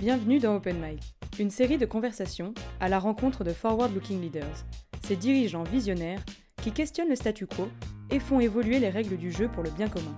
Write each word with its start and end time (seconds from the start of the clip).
Bienvenue 0.00 0.38
dans 0.38 0.54
Open 0.54 0.80
Mic, 0.80 1.16
une 1.40 1.50
série 1.50 1.76
de 1.76 1.84
conversations 1.84 2.54
à 2.78 2.88
la 2.88 3.00
rencontre 3.00 3.42
de 3.42 3.52
forward-looking 3.52 4.20
leaders, 4.20 4.64
ces 5.02 5.16
dirigeants 5.16 5.64
visionnaires 5.64 6.24
qui 6.62 6.70
questionnent 6.70 7.08
le 7.08 7.16
statu 7.16 7.48
quo 7.48 7.66
et 8.12 8.20
font 8.20 8.38
évoluer 8.38 8.78
les 8.78 8.90
règles 8.90 9.16
du 9.16 9.32
jeu 9.32 9.48
pour 9.48 9.64
le 9.64 9.70
bien 9.70 9.88
commun. 9.88 10.14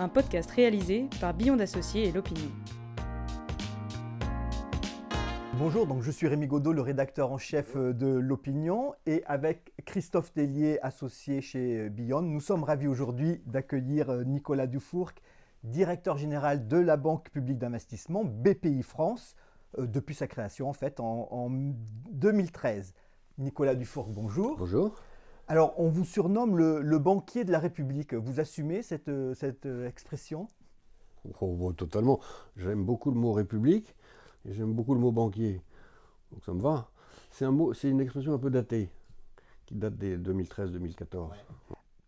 Un 0.00 0.08
podcast 0.08 0.50
réalisé 0.50 1.06
par 1.20 1.32
Beyond 1.32 1.60
Associés 1.60 2.08
et 2.08 2.12
l'Opinion. 2.12 2.50
Bonjour, 5.60 5.86
donc 5.86 6.02
je 6.02 6.10
suis 6.10 6.26
Rémi 6.26 6.48
Godot, 6.48 6.72
le 6.72 6.82
rédacteur 6.82 7.30
en 7.30 7.38
chef 7.38 7.76
de 7.76 8.08
l'Opinion, 8.08 8.94
et 9.06 9.22
avec 9.26 9.74
Christophe 9.84 10.32
Tellier, 10.32 10.80
associé 10.82 11.40
chez 11.40 11.88
Beyond, 11.88 12.22
nous 12.22 12.40
sommes 12.40 12.64
ravis 12.64 12.88
aujourd'hui 12.88 13.40
d'accueillir 13.46 14.24
Nicolas 14.26 14.66
Dufourc, 14.66 15.12
directeur 15.66 16.16
général 16.16 16.68
de 16.68 16.76
la 16.76 16.96
Banque 16.96 17.30
publique 17.30 17.58
d'investissement, 17.58 18.24
BPI 18.24 18.82
France, 18.82 19.36
euh, 19.78 19.86
depuis 19.86 20.14
sa 20.14 20.26
création 20.26 20.68
en 20.68 20.72
fait 20.72 21.00
en, 21.00 21.50
2013. 21.50 22.94
Nicolas 23.38 23.74
Dufourc, 23.74 24.08
bonjour. 24.08 24.56
Bonjour. 24.56 24.94
Alors, 25.48 25.74
on 25.78 25.88
vous 25.88 26.04
surnomme 26.04 26.56
le, 26.56 26.98
banquier 26.98 27.44
de 27.44 27.52
la 27.52 27.58
République. 27.58 28.14
Vous 28.14 28.40
assumez 28.40 28.82
cette, 28.82 29.10
cette 29.34 29.66
expression? 29.66 30.48
Oh, 31.40 31.72
Totalement. 31.76 32.20
J'aime 32.56 32.84
beaucoup 32.84 33.10
le 33.10 33.16
mot 33.16 33.32
République 33.32 33.94
et 34.48 34.54
j'aime 34.54 34.72
beaucoup 34.72 34.94
le 34.94 35.00
mot 35.00 35.12
banquier. 35.12 35.60
Donc 36.32 36.44
ça 36.44 36.52
me 36.52 36.60
va. 36.60 36.88
C'est 37.30 37.44
un 37.44 37.50
mot, 37.50 37.74
c'est 37.74 37.90
une 37.90 38.00
expression 38.00 38.32
un 38.34 38.38
peu 38.38 38.50
datée, 38.50 38.88
qui 39.66 39.74
date 39.74 39.96
des 39.96 40.16
2013-2014. 40.18 41.30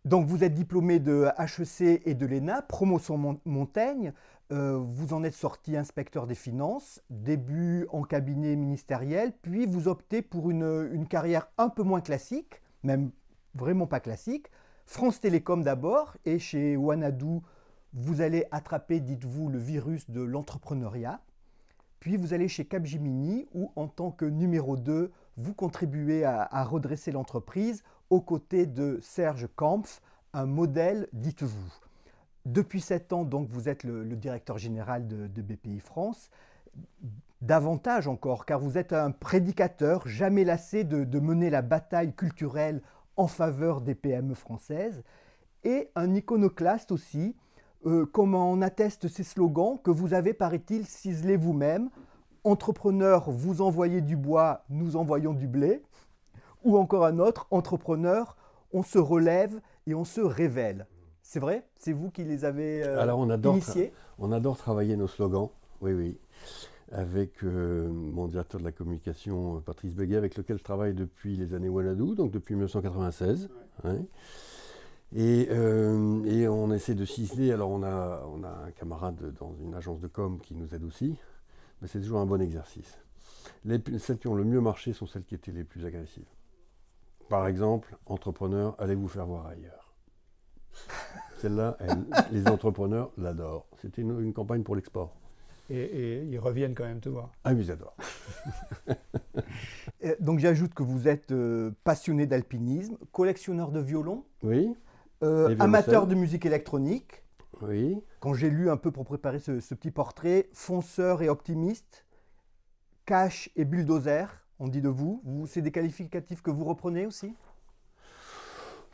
Donc 0.05 0.27
vous 0.27 0.43
êtes 0.43 0.53
diplômé 0.53 0.99
de 0.99 1.27
HEC 1.37 2.01
et 2.05 2.13
de 2.13 2.25
l'ENA, 2.25 2.61
promotion 2.61 3.39
Montaigne. 3.45 4.13
Euh, 4.51 4.77
vous 4.77 5.13
en 5.13 5.23
êtes 5.23 5.35
sorti 5.35 5.77
inspecteur 5.77 6.25
des 6.25 6.35
finances, 6.35 7.01
début 7.09 7.85
en 7.91 8.01
cabinet 8.03 8.55
ministériel, 8.55 9.33
puis 9.41 9.67
vous 9.67 9.87
optez 9.87 10.21
pour 10.23 10.49
une, 10.49 10.89
une 10.91 11.07
carrière 11.07 11.51
un 11.57 11.69
peu 11.69 11.83
moins 11.83 12.01
classique, 12.01 12.61
même 12.81 13.11
vraiment 13.53 13.85
pas 13.85 13.99
classique. 13.99 14.47
France 14.85 15.21
Télécom 15.21 15.63
d'abord, 15.63 16.15
et 16.25 16.39
chez 16.39 16.75
Wanadoo, 16.77 17.43
vous 17.93 18.21
allez 18.21 18.45
attraper, 18.51 18.99
dites-vous, 18.99 19.49
le 19.49 19.59
virus 19.59 20.09
de 20.09 20.21
l'entrepreneuriat. 20.21 21.21
Puis 21.99 22.17
vous 22.17 22.33
allez 22.33 22.47
chez 22.47 22.65
Capgemini 22.65 23.47
où, 23.53 23.71
en 23.75 23.87
tant 23.87 24.11
que 24.11 24.25
numéro 24.25 24.77
2, 24.77 25.11
vous 25.37 25.53
contribuez 25.53 26.23
à, 26.23 26.63
redresser 26.63 27.11
l'entreprise 27.11 27.83
aux 28.09 28.21
côtés 28.21 28.65
de 28.65 28.99
Serge 29.01 29.47
Kampf, 29.55 30.01
un 30.33 30.45
modèle, 30.45 31.07
dites-vous. 31.13 31.73
Depuis 32.45 32.81
sept 32.81 33.13
ans, 33.13 33.23
donc, 33.23 33.47
vous 33.49 33.69
êtes 33.69 33.83
le, 33.83 34.03
directeur 34.15 34.57
général 34.57 35.07
de, 35.07 35.41
BPI 35.41 35.79
France. 35.79 36.29
Davantage 37.41 38.07
encore, 38.07 38.45
car 38.45 38.59
vous 38.59 38.77
êtes 38.77 38.93
un 38.93 39.11
prédicateur 39.11 40.07
jamais 40.07 40.43
lassé 40.43 40.83
de, 40.83 41.19
mener 41.19 41.49
la 41.49 41.61
bataille 41.61 42.13
culturelle 42.13 42.81
en 43.17 43.27
faveur 43.27 43.81
des 43.81 43.95
PME 43.95 44.33
françaises, 44.33 45.03
et 45.63 45.91
un 45.95 46.15
iconoclaste 46.15 46.91
aussi, 46.91 47.35
euh, 47.85 48.05
comme 48.05 48.33
en 48.33 48.61
attestent 48.61 49.09
ces 49.09 49.23
slogans 49.23 49.77
que 49.83 49.91
vous 49.91 50.13
avez, 50.13 50.33
paraît-il, 50.33 50.85
ciselés 50.85 51.37
vous-même. 51.37 51.89
Entrepreneur, 52.45 53.29
vous 53.29 53.61
envoyez 53.61 54.01
du 54.01 54.15
bois, 54.15 54.63
nous 54.69 54.95
envoyons 54.95 55.33
du 55.33 55.47
blé. 55.47 55.83
Ou 56.63 56.77
encore 56.77 57.05
un 57.05 57.19
autre, 57.19 57.47
entrepreneur, 57.51 58.35
on 58.73 58.83
se 58.83 58.99
relève 58.99 59.59
et 59.87 59.95
on 59.95 60.05
se 60.05 60.21
révèle. 60.21 60.87
C'est 61.21 61.39
vrai? 61.39 61.65
C'est 61.77 61.93
vous 61.93 62.09
qui 62.09 62.23
les 62.23 62.43
avez 62.43 62.83
euh, 62.83 62.99
Alors 62.99 63.19
on 63.19 63.29
adore 63.29 63.53
initiés? 63.53 63.93
On 64.17 64.31
adore 64.31 64.57
travailler 64.57 64.95
nos 64.95 65.07
slogans, 65.07 65.51
oui, 65.81 65.93
oui. 65.93 66.17
Avec 66.91 67.43
euh, 67.43 67.87
mon 67.87 68.27
directeur 68.27 68.59
de 68.59 68.65
la 68.65 68.71
communication, 68.71 69.61
Patrice 69.61 69.93
Béguet, 69.93 70.17
avec 70.17 70.35
lequel 70.35 70.57
je 70.57 70.63
travaille 70.63 70.93
depuis 70.93 71.35
les 71.35 71.53
années 71.53 71.69
Wanadoo, 71.69 72.15
donc 72.15 72.31
depuis 72.31 72.55
1996. 72.55 73.49
Euh, 75.15 76.23
et, 76.25 76.47
on 76.47 76.71
essaie 76.73 76.95
de 76.95 77.05
ciseler. 77.05 77.51
Alors, 77.51 77.69
on 77.69 77.83
a, 77.83 78.23
on 78.27 78.43
a 78.43 78.49
un 78.67 78.71
camarade 78.71 79.33
dans 79.39 79.53
une 79.61 79.75
agence 79.75 79.99
de 79.99 80.07
com 80.07 80.39
qui 80.41 80.55
nous 80.55 80.73
aide 80.73 80.83
aussi. 80.83 81.15
Mais 81.81 81.87
c'est 81.87 81.99
toujours 81.99 82.19
un 82.19 82.25
bon 82.25 82.41
exercice. 82.41 82.97
Les, 83.65 83.79
celles 83.99 84.17
qui 84.17 84.27
ont 84.27 84.35
le 84.35 84.43
mieux 84.43 84.61
marché 84.61 84.93
sont 84.93 85.05
celles 85.05 85.23
qui 85.23 85.35
étaient 85.35 85.51
les 85.51 85.63
plus 85.63 85.85
agressives. 85.85 86.25
Par 87.29 87.47
exemple, 87.47 87.95
entrepreneurs, 88.07 88.75
allez 88.79 88.95
vous 88.95 89.07
faire 89.07 89.27
voir 89.27 89.45
ailleurs? 89.45 89.93
Celle-là, 91.37 91.77
les 92.31 92.47
entrepreneurs 92.47 93.11
l'adorent. 93.17 93.67
C'était 93.81 94.01
une, 94.01 94.33
campagne 94.33 94.63
pour 94.63 94.75
l'export. 94.75 95.15
Et, 95.69 96.23
ils 96.23 96.39
reviennent 96.39 96.73
quand 96.73 96.85
même 96.85 96.99
te 96.99 97.07
voir. 97.07 97.31
Ah 97.43 97.53
oui, 97.53 97.61
ils 97.61 97.71
adorent. 97.71 97.95
Donc 100.19 100.39
j'ajoute 100.39 100.73
que 100.73 100.81
vous 100.81 101.07
êtes 101.07 101.31
euh, 101.31 101.71
passionné 101.83 102.25
d'alpinisme, 102.25 102.97
collectionneur 103.11 103.71
de 103.71 103.79
violons. 103.79 104.25
Oui. 104.41 104.75
Euh, 105.21 105.55
amateur 105.59 106.07
de 106.07 106.15
musique 106.15 106.47
électronique. 106.47 107.23
Oui. 107.61 108.01
Quand 108.21 108.33
j'ai 108.33 108.49
lu 108.49 108.71
un 108.71 108.77
peu 108.77 108.91
pour 108.91 109.05
préparer 109.05 109.37
ce, 109.39 109.51
petit 109.75 109.91
portrait, 109.91 110.49
fonceur 110.53 111.21
et 111.21 111.29
optimiste, 111.29 112.05
cash 113.05 113.51
et 113.55 113.65
bulldozer, 113.65 114.48
on 114.59 114.67
dit 114.67 114.81
de 114.81 114.89
vous. 114.89 115.21
vous 115.23 115.47
c'est 115.47 115.61
des 115.61 115.71
qualificatifs 115.71 116.41
que 116.41 116.51
vous 116.51 116.65
reprenez 116.65 117.05
aussi? 117.05 117.33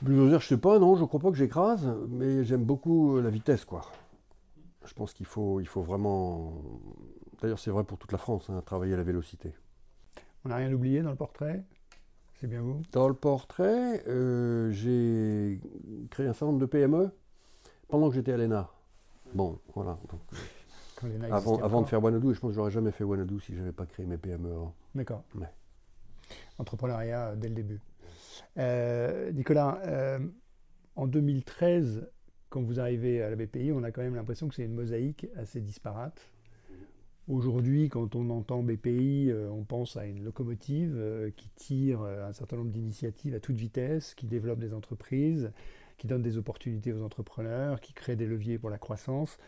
Bulldozer, 0.01 0.41
je 0.41 0.47
sais 0.47 0.57
pas, 0.57 0.77
non, 0.77 0.95
je 0.95 1.05
crois 1.05 1.19
pas 1.19 1.31
que 1.31 1.37
j'écrase, 1.37 1.89
mais 2.09 2.43
j'aime 2.43 2.63
beaucoup 2.63 3.17
euh, 3.17 3.21
la 3.21 3.29
vitesse, 3.29 3.63
quoi. 3.65 3.81
Je 4.85 4.93
pense 4.93 5.13
qu'il 5.13 5.25
faut, 5.25 5.59
il 5.61 5.67
faut 5.67 5.81
vraiment. 5.81 6.53
D'ailleurs, 7.41 7.59
c'est 7.59 7.71
vrai 7.71 7.83
pour 7.83 7.97
toute 7.97 8.11
la 8.11 8.17
France, 8.17 8.49
hein, 8.49 8.61
travailler 8.65 8.93
à 8.93 8.97
la 8.97 9.03
vélocité. 9.03 9.53
On 10.43 10.49
n'a 10.49 10.57
rien 10.57 10.71
oublié 10.71 11.01
dans 11.01 11.09
le 11.11 11.15
portrait? 11.15 11.63
C'est 12.35 12.47
bien 12.47 12.61
vous? 12.61 12.81
Dans 12.91 13.07
le 13.07 13.13
portrait, 13.13 14.03
euh, 14.07 14.69
j'ai 14.71 15.59
créé 16.11 16.27
un 16.27 16.33
certain 16.33 16.47
nombre 16.47 16.59
de 16.59 16.65
PME 16.65 17.09
pendant 17.87 18.09
que 18.09 18.15
j'étais 18.15 18.33
à 18.33 18.37
l'ENA. 18.37 18.69
Bon, 19.33 19.57
voilà. 19.73 19.97
Avant, 21.31 21.61
avant 21.61 21.81
de 21.81 21.87
faire 21.87 22.03
Wanadoo, 22.03 22.33
je 22.33 22.39
pense 22.39 22.51
que 22.51 22.55
j'aurais 22.55 22.71
jamais 22.71 22.91
fait 22.91 23.03
Wanadoo 23.03 23.39
si 23.39 23.53
je 23.53 23.59
n'avais 23.59 23.71
pas 23.71 23.85
créé 23.85 24.05
mes 24.05 24.17
PME 24.17 24.53
D'accord. 24.93 25.23
Entrepreneuriat 26.57 27.29
euh, 27.29 27.35
dès 27.35 27.49
le 27.49 27.55
début. 27.55 27.81
Euh, 28.57 29.31
Nicolas, 29.31 29.81
en 30.95 31.07
2013, 31.07 32.07
quand 32.49 32.61
vous 32.61 32.79
arrivez 32.79 33.21
à 33.21 33.29
la 33.29 33.35
BPI, 33.35 33.71
on 33.73 33.83
a 33.83 33.91
quand 33.91 34.01
même 34.01 34.15
l'impression 34.15 34.47
que 34.47 34.55
c'est 34.55 34.63
une 34.63 34.73
mosaïque 34.73 35.27
assez 35.35 35.59
disparate. 35.59 36.21
Aujourd'hui, 37.27 37.89
quand 37.89 38.15
on 38.15 38.29
entend 38.29 38.61
BPI, 38.61 39.31
euh, 39.31 39.49
on 39.49 39.63
pense 39.63 39.97
à 39.97 40.05
une 40.05 40.23
locomotive 40.23 40.93
euh, 40.95 41.31
qui 41.35 41.49
tire 41.55 42.03
euh, 42.03 42.29
un 42.29 42.33
certain 42.33 42.57
nombre 42.57 42.69
d'initiatives 42.69 43.33
à 43.33 43.39
toute 43.39 43.55
vitesse, 43.55 44.13
qui 44.13 44.27
développe 44.27 44.59
des 44.59 44.75
entreprises, 44.75 45.51
qui 45.97 46.05
donne 46.05 46.21
des 46.21 46.37
opportunités 46.37 46.93
aux 46.93 47.01
entrepreneurs, 47.01 47.81
qui 47.81 47.93
crée 47.93 48.15
des 48.15 48.27
leviers 48.27 48.59
pour 48.59 48.69
la 48.69 48.77
croissance. 48.77 49.39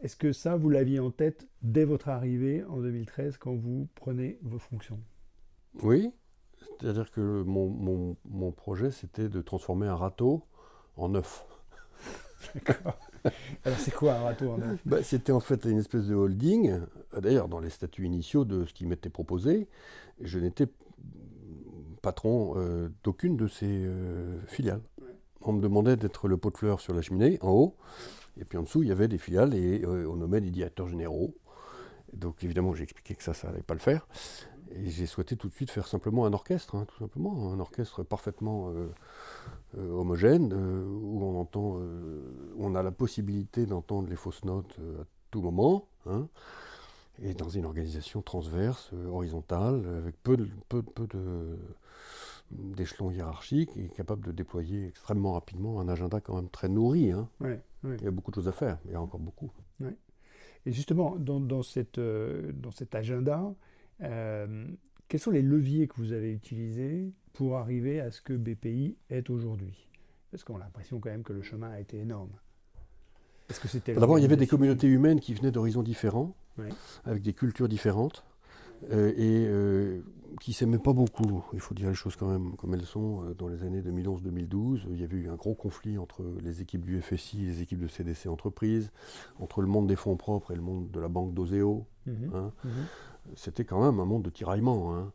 Est-ce 0.00 0.16
que 0.16 0.32
ça, 0.32 0.56
vous 0.56 0.68
l'aviez 0.68 1.00
en 1.00 1.10
tête 1.10 1.48
dès 1.62 1.84
votre 1.84 2.08
arrivée 2.08 2.64
en 2.64 2.80
2013 2.80 3.38
quand 3.38 3.54
vous 3.54 3.88
prenez 3.94 4.38
vos 4.42 4.58
fonctions? 4.58 5.00
Oui, 5.82 6.10
c'est-à-dire 6.58 7.10
que 7.10 7.42
mon, 7.42 8.16
mon 8.24 8.52
projet, 8.52 8.90
c'était 8.90 9.28
de 9.28 9.40
transformer 9.40 9.86
un 9.86 9.96
râteau 9.96 10.44
en 10.96 11.14
œuf. 11.14 11.46
D'accord. 12.54 12.98
Alors 13.64 13.78
c'est 13.78 13.94
quoi 13.94 14.14
un 14.14 14.22
râteau 14.22 14.50
en 14.50 14.58
bah, 14.84 15.02
C'était 15.02 15.32
en 15.32 15.40
fait 15.40 15.64
une 15.64 15.78
espèce 15.78 16.06
de 16.06 16.14
holding. 16.14 16.80
D'ailleurs, 17.18 17.48
dans 17.48 17.60
les 17.60 17.70
statuts 17.70 18.04
initiaux 18.04 18.44
de 18.44 18.64
ce 18.64 18.72
qui 18.72 18.86
m'était 18.86 19.10
proposé, 19.10 19.68
je 20.20 20.38
n'étais 20.38 20.68
patron 22.02 22.54
euh, 22.56 22.88
d'aucune 23.02 23.36
de 23.36 23.48
ces 23.48 23.66
euh, 23.66 24.38
filiales. 24.46 24.82
On 25.40 25.52
me 25.52 25.60
demandait 25.60 25.96
d'être 25.96 26.28
le 26.28 26.36
pot 26.36 26.50
de 26.50 26.56
fleurs 26.56 26.80
sur 26.80 26.94
la 26.94 27.02
cheminée, 27.02 27.38
en 27.40 27.50
haut, 27.50 27.76
et 28.40 28.44
puis 28.44 28.58
en 28.58 28.62
dessous, 28.62 28.82
il 28.82 28.88
y 28.88 28.92
avait 28.92 29.08
des 29.08 29.18
filiales 29.18 29.54
et 29.54 29.82
euh, 29.84 30.08
on 30.08 30.16
nommait 30.16 30.40
des 30.40 30.50
directeurs 30.50 30.88
généraux. 30.88 31.34
Donc 32.12 32.44
évidemment, 32.44 32.74
j'ai 32.74 32.84
expliqué 32.84 33.14
que 33.14 33.22
ça, 33.22 33.34
ça 33.34 33.48
n'allait 33.48 33.62
pas 33.62 33.74
le 33.74 33.80
faire. 33.80 34.06
Et 34.72 34.90
j'ai 34.90 35.06
souhaité 35.06 35.36
tout 35.36 35.48
de 35.48 35.54
suite 35.54 35.70
faire 35.70 35.86
simplement 35.86 36.26
un 36.26 36.32
orchestre, 36.32 36.74
hein, 36.74 36.86
tout 36.86 36.98
simplement, 36.98 37.52
un 37.52 37.60
orchestre 37.60 38.02
parfaitement 38.02 38.70
euh, 38.70 38.88
euh, 39.78 39.90
homogène, 39.90 40.52
où 40.52 41.22
on 41.22 41.40
entend, 41.40 41.80
on 42.58 42.74
a 42.74 42.82
la 42.82 42.90
possibilité 42.90 43.64
d'entendre 43.64 44.08
les 44.08 44.16
fausses 44.16 44.44
notes 44.44 44.76
à 45.00 45.04
tout 45.30 45.40
moment, 45.40 45.86
hein, 46.06 46.26
et 47.22 47.32
dans 47.32 47.48
une 47.48 47.64
organisation 47.64 48.22
transverse, 48.22 48.90
horizontale, 49.08 49.86
avec 49.98 50.20
peu 50.22 50.36
de, 50.36 50.48
peu, 50.68 50.82
peu 50.82 51.06
de 51.06 51.56
d'échelons 52.50 53.10
hiérarchiques 53.10 53.76
et 53.76 53.88
capable 53.88 54.24
de 54.24 54.32
déployer 54.32 54.86
extrêmement 54.86 55.32
rapidement 55.32 55.80
un 55.80 55.88
agenda 55.88 56.20
quand 56.20 56.36
même 56.36 56.48
très 56.48 56.68
nourri. 56.68 57.10
Hein. 57.10 57.28
Il 57.84 58.02
y 58.02 58.06
a 58.06 58.10
beaucoup 58.10 58.30
de 58.30 58.36
choses 58.36 58.48
à 58.48 58.52
faire, 58.52 58.78
il 58.84 58.92
y 58.92 58.94
a 58.94 59.00
encore 59.00 59.20
beaucoup. 59.20 59.50
Et 60.64 60.72
justement, 60.72 61.16
dans, 61.16 61.38
dans, 61.38 61.62
cette, 61.62 62.00
dans 62.00 62.72
cet 62.72 62.94
agenda, 62.96 63.54
euh, 64.02 64.66
quels 65.08 65.20
sont 65.20 65.30
les 65.30 65.42
leviers 65.42 65.86
que 65.86 65.94
vous 65.96 66.12
avez 66.12 66.32
utilisés 66.32 67.12
pour 67.32 67.56
arriver 67.56 68.00
à 68.00 68.10
ce 68.10 68.20
que 68.20 68.32
BPI 68.32 68.96
est 69.10 69.30
aujourd'hui? 69.30 69.88
Parce 70.30 70.42
qu'on 70.42 70.56
a 70.56 70.60
l'impression 70.60 70.98
quand 70.98 71.10
même 71.10 71.22
que 71.22 71.32
le 71.32 71.42
chemin 71.42 71.70
a 71.70 71.80
été 71.80 71.98
énorme. 71.98 72.32
D'abord, 73.94 74.18
il 74.18 74.22
y 74.22 74.24
avait 74.24 74.36
des 74.36 74.48
communautés 74.48 74.88
humaines 74.88 75.20
qui 75.20 75.34
venaient 75.34 75.52
d'horizons 75.52 75.82
différents. 75.82 76.34
avec 77.04 77.22
des 77.22 77.32
cultures 77.32 77.68
différentes. 77.68 78.24
Euh, 78.92 79.12
et 79.16 79.46
euh, 79.48 80.00
qui 80.40 80.52
s'aimaient 80.52 80.78
pas 80.78 80.92
beaucoup. 80.92 81.44
Il 81.54 81.60
faut 81.60 81.74
dire 81.74 81.88
les 81.88 81.94
choses 81.94 82.16
quand 82.16 82.28
même 82.28 82.56
comme 82.56 82.74
elles 82.74 82.84
sont. 82.84 83.22
Euh, 83.24 83.34
dans 83.34 83.48
les 83.48 83.62
années 83.62 83.80
2011-2012, 83.80 84.82
il 84.90 85.00
y 85.00 85.04
avait 85.04 85.16
eu 85.16 85.28
un 85.28 85.34
gros 85.34 85.54
conflit 85.54 85.98
entre 85.98 86.22
les 86.42 86.60
équipes 86.60 86.84
du 86.84 87.00
FSI 87.00 87.44
et 87.44 87.46
les 87.46 87.62
équipes 87.62 87.80
de 87.80 87.88
CDC 87.88 88.28
Entreprises, 88.28 88.90
entre 89.40 89.62
le 89.62 89.66
monde 89.66 89.86
des 89.86 89.96
fonds 89.96 90.16
propres 90.16 90.52
et 90.52 90.56
le 90.56 90.62
monde 90.62 90.90
de 90.90 91.00
la 91.00 91.08
banque 91.08 91.34
d'Oseo. 91.34 91.86
Mhm. 92.06 92.30
Hein. 92.34 92.52
Mhm. 92.64 92.70
C'était 93.34 93.64
quand 93.64 93.82
même 93.84 93.98
un 93.98 94.04
monde 94.04 94.22
de 94.22 94.30
tiraillement. 94.30 94.94
Hein. 94.94 95.12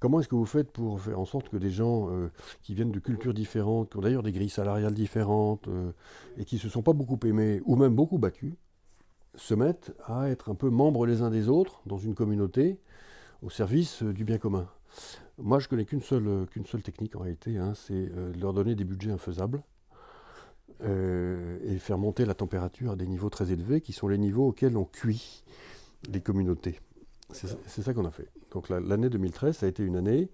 Comment 0.00 0.18
est-ce 0.18 0.28
que 0.28 0.34
vous 0.34 0.46
faites 0.46 0.72
pour 0.72 1.00
faire 1.00 1.20
en 1.20 1.24
sorte 1.24 1.48
que 1.48 1.56
des 1.56 1.70
gens 1.70 2.08
qui 2.64 2.74
viennent 2.74 2.90
de 2.90 2.98
cultures 2.98 3.32
différentes, 3.32 3.90
qui 3.90 3.98
ont 3.98 4.00
d'ailleurs 4.00 4.24
des 4.24 4.32
grilles 4.32 4.48
salariales 4.48 4.94
différentes, 4.94 5.68
et 6.36 6.44
qui 6.44 6.58
se 6.58 6.68
sont 6.68 6.82
pas 6.82 6.92
beaucoup 6.92 7.20
aimés, 7.24 7.62
ou 7.66 7.76
même 7.76 7.94
beaucoup 7.94 8.18
battus, 8.18 8.54
se 9.36 9.54
mettent 9.54 9.94
à 10.04 10.28
être 10.28 10.50
un 10.50 10.56
peu 10.56 10.70
membres 10.70 11.06
les 11.06 11.22
uns 11.22 11.30
des 11.30 11.48
autres 11.48 11.82
dans 11.86 11.98
une 11.98 12.16
communauté 12.16 12.80
au 13.42 13.50
service 13.50 14.02
euh, 14.02 14.12
du 14.12 14.24
bien 14.24 14.38
commun. 14.38 14.68
Moi, 15.38 15.58
je 15.58 15.68
connais 15.68 15.84
qu'une 15.84 16.02
seule, 16.02 16.26
euh, 16.26 16.46
qu'une 16.46 16.64
seule 16.64 16.82
technique 16.82 17.16
en 17.16 17.20
réalité, 17.20 17.58
hein, 17.58 17.74
c'est 17.74 17.92
euh, 17.94 18.32
leur 18.34 18.52
donner 18.52 18.74
des 18.74 18.84
budgets 18.84 19.10
infaisables 19.10 19.62
et 20.84 21.78
faire 21.78 21.96
monter 21.96 22.24
la 22.24 22.34
température 22.34 22.90
à 22.90 22.96
des 22.96 23.06
niveaux 23.06 23.30
très 23.30 23.52
élevés 23.52 23.80
qui 23.80 23.92
sont 23.92 24.08
les 24.08 24.18
niveaux 24.18 24.48
auxquels 24.48 24.76
on 24.76 24.84
cuit 24.84 25.44
les 26.10 26.20
communautés. 26.20 26.80
C'est 27.30 27.82
ça 27.82 27.94
qu'on 27.94 28.04
a 28.04 28.10
fait. 28.10 28.28
Donc 28.50 28.68
l'année 28.68 29.08
2013, 29.08 29.58
ça 29.58 29.66
a 29.66 29.68
été 29.68 29.84
une 29.84 29.94
année 29.94 30.28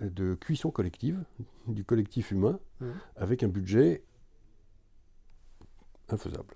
de 0.00 0.36
cuisson 0.36 0.70
collective, 0.70 1.18
du 1.66 1.82
collectif 1.82 2.30
humain, 2.30 2.60
mmh. 2.78 2.86
avec 3.16 3.42
un 3.42 3.48
budget 3.48 4.04
infaisable. 6.08 6.54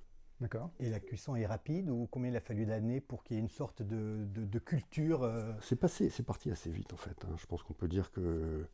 Et 0.80 0.90
la 0.90 1.00
cuisson 1.00 1.36
est 1.36 1.46
rapide 1.46 1.88
ou 1.88 2.06
combien 2.10 2.30
il 2.30 2.36
a 2.36 2.40
fallu 2.40 2.66
d'années 2.66 3.00
pour 3.00 3.24
qu'il 3.24 3.36
y 3.36 3.38
ait 3.38 3.42
une 3.42 3.48
sorte 3.48 3.82
de, 3.82 4.58
culture 4.58 5.22
euh 5.22 5.52
C'est 5.60 5.76
passé, 5.76 6.10
c'est 6.10 6.22
parti 6.22 6.50
assez 6.50 6.70
vite 6.70 6.92
en 6.92 6.96
fait. 6.96 7.24
Hein. 7.24 7.34
Je 7.38 7.46
pense 7.46 7.62
qu'on 7.62 7.74
peut 7.74 7.88
dire 7.88 8.10
que. 8.12 8.66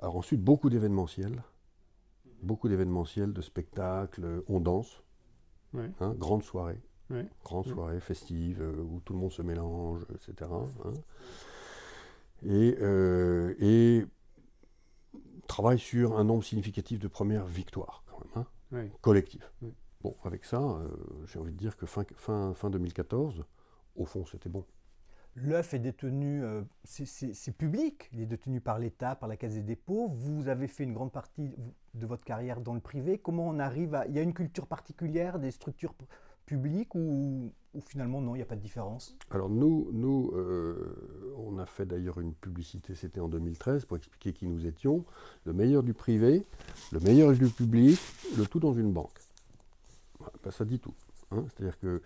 Alors 0.00 0.16
ensuite, 0.16 0.42
beaucoup 0.42 0.68
d'événementiels, 0.68 1.42
beaucoup 2.42 2.68
d'événementiels, 2.68 3.32
de 3.32 3.40
spectacles, 3.40 4.42
on 4.48 4.60
danse, 4.60 5.02
hein, 5.74 6.14
grande 6.18 6.42
soirée, 6.42 6.80
grande 7.44 7.66
soirée 7.66 8.00
festive 8.00 8.60
euh, 8.60 8.82
où 8.82 9.00
tout 9.00 9.14
le 9.14 9.18
monde 9.18 9.32
se 9.32 9.42
mélange, 9.42 10.04
etc. 10.14 10.50
Hein. 10.52 10.92
Et, 12.44 12.76
euh, 12.80 13.54
et 13.58 14.04
travaille 15.46 15.78
sur 15.78 16.18
un 16.18 16.24
nombre 16.24 16.44
significatif 16.44 16.98
de 16.98 17.08
premières 17.08 17.46
victoires 17.46 18.04
quand 18.06 18.44
même, 18.72 18.90
collectives. 19.00 19.48
Bon, 20.06 20.14
avec 20.22 20.44
ça, 20.44 20.60
euh, 20.60 20.86
j'ai 21.26 21.40
envie 21.40 21.50
de 21.50 21.56
dire 21.56 21.76
que 21.76 21.84
fin, 21.84 22.04
fin, 22.14 22.54
fin 22.54 22.70
2014, 22.70 23.42
au 23.96 24.04
fond, 24.04 24.24
c'était 24.24 24.48
bon. 24.48 24.64
L'œuf 25.34 25.74
est 25.74 25.80
détenu, 25.80 26.44
euh, 26.44 26.62
c'est 26.84 27.56
public, 27.58 28.08
il 28.12 28.20
est 28.20 28.26
détenu 28.26 28.60
par 28.60 28.78
l'État, 28.78 29.16
par 29.16 29.28
la 29.28 29.36
Caisse 29.36 29.54
des 29.54 29.62
dépôts. 29.62 30.06
Vous 30.06 30.46
avez 30.46 30.68
fait 30.68 30.84
une 30.84 30.92
grande 30.92 31.10
partie 31.10 31.56
de 31.94 32.06
votre 32.06 32.24
carrière 32.24 32.60
dans 32.60 32.72
le 32.72 32.78
privé. 32.78 33.18
Comment 33.18 33.48
on 33.48 33.58
arrive 33.58 33.96
à... 33.96 34.06
Il 34.06 34.14
y 34.14 34.20
a 34.20 34.22
une 34.22 34.32
culture 34.32 34.68
particulière 34.68 35.40
des 35.40 35.50
structures 35.50 35.96
publiques 36.46 36.94
ou, 36.94 37.52
finalement 37.80 38.20
non, 38.20 38.36
il 38.36 38.38
n'y 38.38 38.42
a 38.42 38.46
pas 38.46 38.54
de 38.54 38.60
différence? 38.60 39.16
Alors 39.32 39.50
nous, 39.50 39.90
nous 39.92 40.30
euh, 40.36 41.34
on 41.36 41.58
a 41.58 41.66
fait 41.66 41.84
d'ailleurs 41.84 42.20
une 42.20 42.32
publicité, 42.32 42.94
c'était 42.94 43.18
en 43.18 43.26
2013, 43.26 43.86
pour 43.86 43.96
expliquer 43.96 44.32
qui 44.32 44.46
nous 44.46 44.68
étions. 44.68 45.04
Le 45.46 45.52
meilleur 45.52 45.82
du 45.82 45.94
privé, 45.94 46.46
le 46.92 47.00
meilleur 47.00 47.32
du 47.32 47.48
public, 47.48 47.98
le 48.38 48.46
tout 48.46 48.60
dans 48.60 48.72
une 48.72 48.92
banque. 48.92 49.25
Ben, 50.42 50.50
ça 50.50 50.64
dit 50.64 50.78
tout. 50.78 50.94
Hein. 51.30 51.44
C'est-à-dire 51.48 51.78
que 51.78 52.02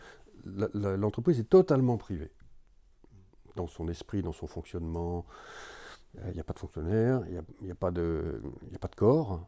l'entreprise 0.74 1.38
est 1.38 1.48
totalement 1.48 1.96
privée. 1.96 2.30
Dans 3.56 3.66
son 3.66 3.88
esprit, 3.88 4.22
dans 4.22 4.32
son 4.32 4.46
fonctionnement, 4.46 5.26
il 6.26 6.32
n'y 6.32 6.40
a 6.40 6.44
pas 6.44 6.52
de 6.52 6.58
fonctionnaire, 6.58 7.22
il 7.28 7.42
n'y 7.62 7.70
a, 7.70 7.74
pas 7.74 7.90
de, 7.90 8.40
a 8.74 8.78
pas 8.78 8.88
de 8.88 8.94
corps. 8.94 9.46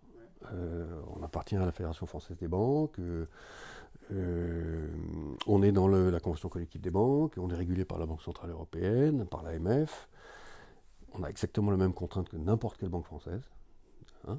Euh, 0.52 1.00
on 1.16 1.22
appartient 1.22 1.56
à 1.56 1.64
la 1.64 1.72
Fédération 1.72 2.06
française 2.06 2.38
des 2.38 2.48
banques. 2.48 2.98
Euh, 2.98 3.26
euh, 4.12 4.88
on 5.46 5.62
est 5.62 5.72
dans 5.72 5.88
la 5.88 6.20
convention 6.20 6.48
collective 6.48 6.80
des 6.80 6.90
banques. 6.90 7.34
On 7.38 7.50
est 7.50 7.56
régulé 7.56 7.84
par 7.84 7.98
la 7.98 8.06
Banque 8.06 8.22
centrale 8.22 8.50
européenne, 8.50 9.26
par 9.26 9.42
l'AMF. 9.42 10.08
On 11.14 11.22
a 11.22 11.28
exactement 11.28 11.70
la 11.70 11.76
même 11.76 11.94
contrainte 11.94 12.28
que 12.28 12.36
n'importe 12.36 12.78
quelle 12.78 12.88
banque 12.88 13.06
française. 13.06 13.42
Hein. 14.28 14.38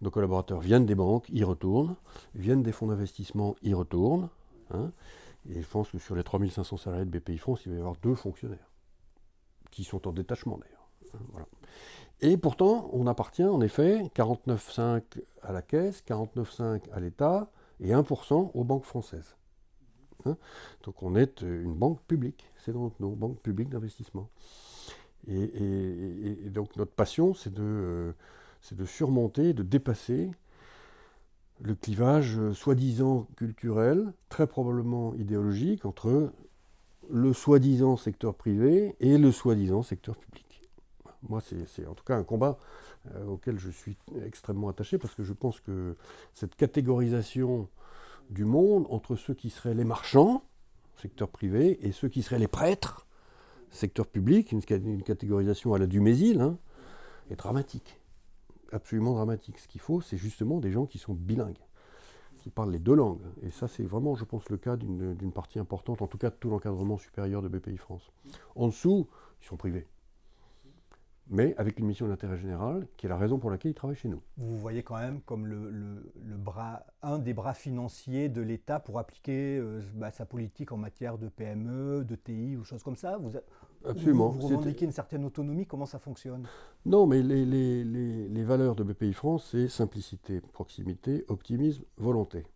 Nos 0.00 0.10
collaborateurs 0.10 0.60
viennent 0.60 0.86
des 0.86 0.94
banques, 0.94 1.28
y 1.28 1.44
retournent, 1.44 1.96
viennent 2.34 2.62
des 2.62 2.72
fonds 2.72 2.86
d'investissement, 2.86 3.56
y 3.62 3.74
retournent. 3.74 4.28
Hein. 4.72 4.90
Et 5.48 5.60
je 5.60 5.66
pense 5.66 5.90
que 5.90 5.98
sur 5.98 6.14
les 6.14 6.22
3500 6.22 6.76
salariés 6.76 7.04
de 7.04 7.18
BPI 7.18 7.38
France, 7.38 7.60
il 7.66 7.70
va 7.70 7.76
y 7.76 7.80
avoir 7.80 7.96
deux 7.96 8.14
fonctionnaires, 8.14 8.70
qui 9.70 9.84
sont 9.84 10.08
en 10.08 10.12
détachement 10.12 10.58
d'ailleurs. 10.58 10.88
Hein, 11.36 11.46
et 12.20 12.36
pourtant, 12.36 12.88
on 12.92 13.06
appartient 13.06 13.44
en 13.44 13.60
effet 13.60 14.10
49,5 14.14 15.02
à 15.42 15.52
la 15.52 15.62
caisse, 15.62 16.02
49,5 16.06 16.90
à 16.92 17.00
l'État 17.00 17.50
et 17.80 17.90
1% 17.90 18.50
aux 18.54 18.64
banques 18.64 18.84
françaises. 18.84 19.36
Donc 20.84 21.02
on 21.02 21.16
est 21.16 21.42
une 21.42 21.74
banque 21.74 22.00
publique, 22.02 22.50
c'est 22.56 22.72
dans 22.72 22.90
nos 22.98 23.10
banques 23.10 23.40
publiques 23.40 23.68
d'investissement. 23.68 24.30
Et, 25.26 26.48
donc 26.50 26.76
notre 26.76 26.92
passion, 26.92 27.34
c'est 27.34 27.52
de, 27.52 27.62
euh, 27.62 28.12
c'est 28.64 28.76
de 28.76 28.86
surmonter, 28.86 29.52
de 29.52 29.62
dépasser 29.62 30.30
le 31.60 31.74
clivage 31.74 32.38
euh, 32.38 32.54
soi-disant 32.54 33.28
culturel, 33.36 34.12
très 34.30 34.46
probablement 34.46 35.14
idéologique, 35.16 35.84
entre 35.84 36.32
le 37.10 37.32
soi-disant 37.34 37.98
secteur 37.98 38.34
privé 38.34 38.96
et 39.00 39.18
le 39.18 39.30
soi-disant 39.30 39.82
secteur 39.82 40.16
public. 40.16 40.62
Moi, 41.28 41.40
c'est 41.42 41.86
en 41.86 41.92
tout 41.94 42.04
cas 42.04 42.16
un 42.16 42.24
combat 42.24 42.58
euh, 43.14 43.26
auquel 43.26 43.58
je 43.58 43.70
suis 43.70 43.98
extrêmement 44.24 44.70
attaché 44.70 44.96
parce 44.96 45.14
que 45.14 45.22
je 45.22 45.34
pense 45.34 45.60
que 45.60 45.94
cette 46.32 46.56
catégorisation 46.56 47.68
du 48.30 48.46
monde 48.46 48.86
entre 48.88 49.14
ceux 49.14 49.34
qui 49.34 49.50
seraient 49.50 49.74
les 49.74 49.84
marchands, 49.84 50.42
secteur 50.96 51.28
privé, 51.28 51.86
et 51.86 51.92
ceux 51.92 52.08
qui 52.08 52.22
seraient 52.22 52.38
les 52.38 52.48
prêtres, 52.48 53.06
secteur 53.70 54.06
public, 54.06 54.52
une, 54.52 54.62
catégorisation 55.02 55.74
à 55.74 55.78
la 55.78 55.86
Dumézil, 55.86 56.40
hein, 56.40 56.56
est 57.30 57.36
dramatique 57.36 58.00
absolument 58.74 59.14
dramatique. 59.14 59.58
Ce 59.58 59.68
qu'il 59.68 59.80
faut, 59.80 60.00
c'est 60.00 60.16
justement 60.16 60.60
des 60.60 60.70
gens 60.70 60.86
qui 60.86 60.98
sont 60.98 61.14
bilingues, 61.14 61.58
qui 62.40 62.50
parlent 62.50 62.72
les 62.72 62.78
deux 62.78 62.94
langues. 62.94 63.22
Et 63.42 63.50
ça, 63.50 63.68
c'est 63.68 63.84
vraiment, 63.84 64.14
je 64.16 64.24
pense, 64.24 64.48
le 64.50 64.56
cas 64.56 64.76
d'une 64.76 65.32
partie 65.32 65.58
importante, 65.58 66.02
en 66.02 66.06
tout 66.06 66.18
cas 66.18 66.30
de 66.30 66.36
tout 66.36 66.50
l'encadrement 66.50 66.98
supérieur 66.98 67.42
de 67.42 67.48
BPI 67.48 67.76
France. 67.76 68.12
En 68.54 68.66
dessous, 68.66 69.08
ils 69.40 69.46
sont 69.46 69.56
privés. 69.56 69.86
Mais 71.28 71.54
avec 71.56 71.78
une 71.78 71.86
mission 71.86 72.06
d'intérêt 72.06 72.36
général, 72.36 72.86
qui 72.98 73.06
est 73.06 73.08
la 73.08 73.16
raison 73.16 73.38
pour 73.38 73.50
laquelle 73.50 73.70
ils 73.70 73.74
travaillent 73.74 73.96
chez 73.96 74.08
nous. 74.08 74.20
Vous 74.36 74.58
voyez 74.58 74.82
quand 74.82 74.98
même 74.98 75.22
comme 75.22 75.46
le, 75.46 76.02
bras, 76.36 76.84
un 77.02 77.18
des 77.18 77.32
bras 77.32 77.54
financiers 77.54 78.28
de 78.28 78.42
l'État 78.42 78.78
pour 78.78 78.98
appliquer 78.98 79.56
euh, 79.56 79.80
bah, 79.94 80.10
sa 80.10 80.26
politique 80.26 80.70
en 80.70 80.76
matière 80.76 81.16
de 81.16 81.28
PME, 81.28 82.04
de 82.04 82.14
TI 82.14 82.56
ou 82.58 82.64
choses 82.64 82.82
comme 82.82 82.96
ça. 82.96 83.18
Absolument. 83.86 84.28
Vous, 84.28 84.48
revendiquez 84.48 84.84
une 84.86 84.92
certaine 84.92 85.24
autonomie, 85.24 85.66
comment 85.66 85.86
ça 85.86 85.98
fonctionne? 85.98 86.46
Non, 86.86 87.06
mais 87.06 87.22
les, 87.22 87.44
les, 87.44 87.84
les, 87.84 88.44
valeurs 88.44 88.74
de 88.74 88.82
BPI 88.82 89.12
France, 89.12 89.48
c'est 89.50 89.68
simplicité, 89.68 90.40
proximité, 90.40 91.24
optimisme, 91.28 91.84
volonté. 91.96 92.46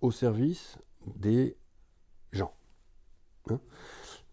Au 0.00 0.10
service 0.10 0.78
des 1.16 1.56
gens. 2.32 2.52
Hein? 3.50 3.60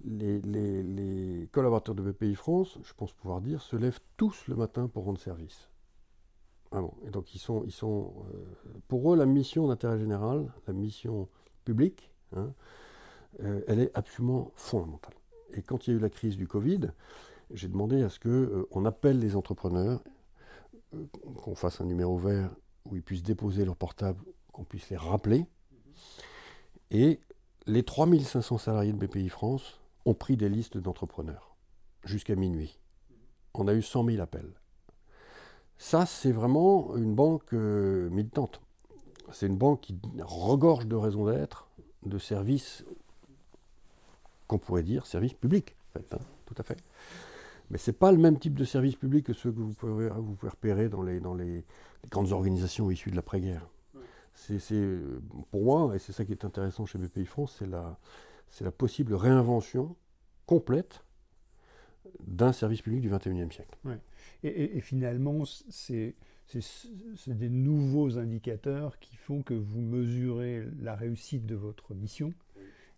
Les, 0.06 1.50
collaborateurs 1.52 1.96
de 1.96 2.02
BPI 2.02 2.36
France, 2.36 2.80
je 2.84 2.94
pense 2.94 3.12
pouvoir 3.12 3.42
dire, 3.42 3.62
se 3.62 3.76
lèvent 3.76 4.00
tous 4.16 4.48
le 4.48 4.56
matin 4.56 4.88
pour 4.88 5.04
rendre 5.04 5.20
service. 5.20 5.70
Et 7.06 7.10
donc 7.10 7.34
ils 7.34 7.40
sont, 7.40 7.64
ils 7.66 7.72
sont 7.72 8.14
euh, 8.32 8.46
pour 8.88 9.12
eux, 9.12 9.18
la 9.18 9.26
mission 9.26 9.68
d'intérêt 9.68 9.98
général, 9.98 10.54
la 10.68 10.74
mission 10.74 11.28
publique, 11.66 12.12
hein, 12.36 12.54
euh, 13.42 13.62
elle 13.68 13.80
est 13.80 13.92
absolument 13.98 14.52
fondamentale. 14.56 15.19
Et 15.54 15.62
quand 15.62 15.88
il 15.88 15.92
y 15.92 15.94
a 15.94 15.98
eu 15.98 16.02
la 16.02 16.10
crise 16.10 16.38
du 16.38 16.48
Covid, 16.48 16.92
j'ai 17.52 17.68
demandé 17.68 18.04
à 18.04 18.10
ce 18.10 18.20
qu'on 18.20 18.30
euh, 18.30 18.88
appelle 18.88 19.20
les 19.20 19.36
entrepreneurs, 19.36 20.02
euh, 20.94 21.06
qu'on 21.44 21.56
fasse 21.56 21.82
un 21.82 21.86
numéro 21.86 22.18
vert 22.18 22.52
où 22.86 22.96
ils 22.96 23.04
puissent 23.04 23.24
déposer 23.24 23.66
leur 23.66 23.76
portable, 23.76 24.24
qu'on 24.52 24.64
puisse 24.64 24.90
les 24.90 24.98
rappeler. 24.98 25.46
Et 26.92 27.20
les 27.66 27.84
3500 27.84 28.58
salariés 28.58 28.94
de 28.94 28.98
BPI 28.98 29.30
France 29.30 29.80
ont 30.06 30.14
pris 30.14 30.38
des 30.38 30.50
listes 30.50 30.78
d'entrepreneurs 30.78 31.56
jusqu'à 32.04 32.36
minuit. 32.36 32.80
On 33.54 33.68
a 33.68 33.74
eu 33.74 33.82
100 33.82 34.06
000 34.06 34.22
appels. 34.22 34.54
Ça, 35.78 36.06
c'est 36.06 36.32
vraiment 36.32 36.96
une 36.98 37.16
banque 37.16 37.54
euh, 37.54 38.10
militante. 38.10 38.62
C'est 39.32 39.48
une 39.48 39.58
banque 39.58 39.82
qui 39.82 40.00
regorge 40.20 40.88
de 40.88 40.96
raisons 40.96 41.26
d'être, 41.26 41.70
de 42.06 42.18
services 42.18 42.84
qu'on 44.50 44.58
pourrait 44.58 44.84
dire 44.84 45.06
service 45.06 45.34
public, 45.34 45.76
hein, 45.96 46.18
tout 46.46 46.56
à 46.58 46.64
fait. 46.64 46.80
Mais 47.70 47.78
ce 47.78 47.92
n'est 47.92 47.98
pas 47.98 48.12
le 48.12 48.18
même 48.18 48.40
type 48.40 48.56
de 48.56 48.66
service 48.66 48.96
public 48.96 49.28
que 49.28 49.34
ceux 49.34 49.52
que 49.52 49.60
vous 49.60 49.74
pouvez, 49.74 50.10
repérer 50.10 50.90
dans, 50.90 51.04
les, 51.04 51.64
grandes 52.10 52.32
organisations 52.32 52.90
issues 52.90 53.12
de 53.12 53.16
l'après-guerre. 53.16 53.70
C'est, 54.34 54.60
pour 55.52 55.64
moi, 55.64 55.96
et 55.96 56.00
c'est 56.00 56.14
ça 56.14 56.26
qui 56.26 56.32
est 56.32 56.46
intéressant 56.46 56.86
chez 56.86 56.98
BPI 56.98 57.26
France, 57.26 57.58
c'est 57.60 57.68
la, 57.68 58.00
c'est 58.50 58.64
la 58.64 58.72
possible 58.72 59.14
réinvention 59.14 59.96
complète 60.46 61.04
d'un 62.26 62.54
service 62.54 62.82
public 62.82 63.02
du 63.02 63.10
21e 63.10 63.52
siècle. 63.52 63.78
Et, 64.44 64.82
finalement, 64.82 65.44
c'est 65.70 66.16
des 67.28 67.50
nouveaux 67.50 68.18
indicateurs 68.18 68.98
qui 68.98 69.16
font 69.16 69.44
que 69.44 69.54
vous 69.54 69.82
mesurez 69.82 70.66
la 70.82 70.96
réussite 70.96 71.46
de 71.46 71.56
votre 71.56 71.94
mission, 71.94 72.34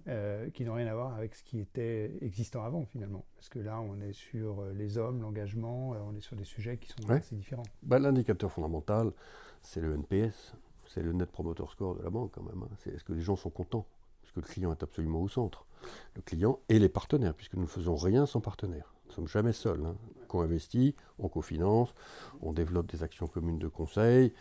euh, 0.07 0.49
qui 0.49 0.65
n'ont 0.65 0.73
rien 0.73 0.87
à 0.87 0.95
voir 0.95 1.15
avec 1.15 1.35
ce 1.35 1.43
qui 1.43 1.59
était 1.59 2.11
existant 2.21 2.63
avant 2.63 2.85
finalement. 2.85 3.23
Parce 3.35 3.49
que 3.49 3.59
là, 3.59 3.79
on 3.79 4.01
est 4.01 4.13
sur 4.13 4.61
euh, 4.61 4.73
les 4.73 4.97
hommes, 4.97 5.21
l'engagement, 5.21 5.93
euh, 5.93 5.97
on 6.03 6.15
est 6.15 6.21
sur 6.21 6.35
des 6.35 6.43
sujets 6.43 6.77
qui 6.77 6.89
sont 6.89 7.09
assez 7.09 7.35
différents. 7.35 7.65
Bah, 7.83 7.99
l'indicateur 7.99 8.51
fondamental, 8.51 9.11
c'est 9.61 9.79
le 9.79 9.93
NPS, 9.93 10.53
c'est 10.87 11.03
le 11.03 11.13
Net 11.13 11.31
Promoter 11.31 11.65
Score 11.69 11.95
de 11.95 12.03
la 12.03 12.09
banque 12.09 12.31
quand 12.33 12.43
même. 12.43 12.63
Hein. 12.63 12.75
C'est 12.79 12.95
est-ce 12.95 13.03
que 13.03 13.13
les 13.13 13.21
gens 13.21 13.35
sont 13.35 13.51
contents? 13.51 13.85
Est-ce 14.23 14.33
que 14.33 14.39
le 14.39 14.47
client 14.47 14.71
est 14.71 14.81
absolument 14.81 15.21
au 15.21 15.27
centre? 15.27 15.65
Le 16.15 16.21
client 16.21 16.59
et 16.69 16.79
les 16.79 16.89
partenaires, 16.89 17.35
puisque 17.35 17.53
nous 17.53 17.63
ne 17.63 17.67
faisons 17.67 17.95
rien 17.95 18.25
sans 18.25 18.41
partenaires. 18.41 18.93
Nous 19.05 19.11
ne 19.11 19.15
sommes 19.15 19.27
jamais 19.27 19.53
seuls. 19.53 19.85
Hein. 19.85 19.95
On 20.33 20.41
investit, 20.41 20.95
on 21.19 21.27
cofinance, 21.27 21.93
on 22.41 22.53
développe 22.53 22.89
des 22.89 23.03
actions 23.03 23.27
communes 23.27 23.59
de 23.59 23.67
conseil, 23.67 24.33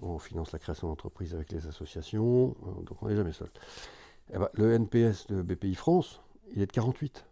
on 0.00 0.18
finance 0.18 0.50
la 0.52 0.58
création 0.58 0.88
d'entreprises 0.88 1.34
avec 1.34 1.52
les 1.52 1.66
associations, 1.66 2.56
donc 2.86 3.02
on 3.02 3.08
n'est 3.08 3.16
jamais 3.16 3.32
seul. 3.32 3.50
Eh 4.32 4.38
ben, 4.38 4.48
le 4.54 4.72
NPS 4.74 5.26
de 5.26 5.42
BPI 5.42 5.74
France, 5.74 6.20
il 6.54 6.62
est 6.62 6.66
de 6.66 6.72
48. 6.72 7.24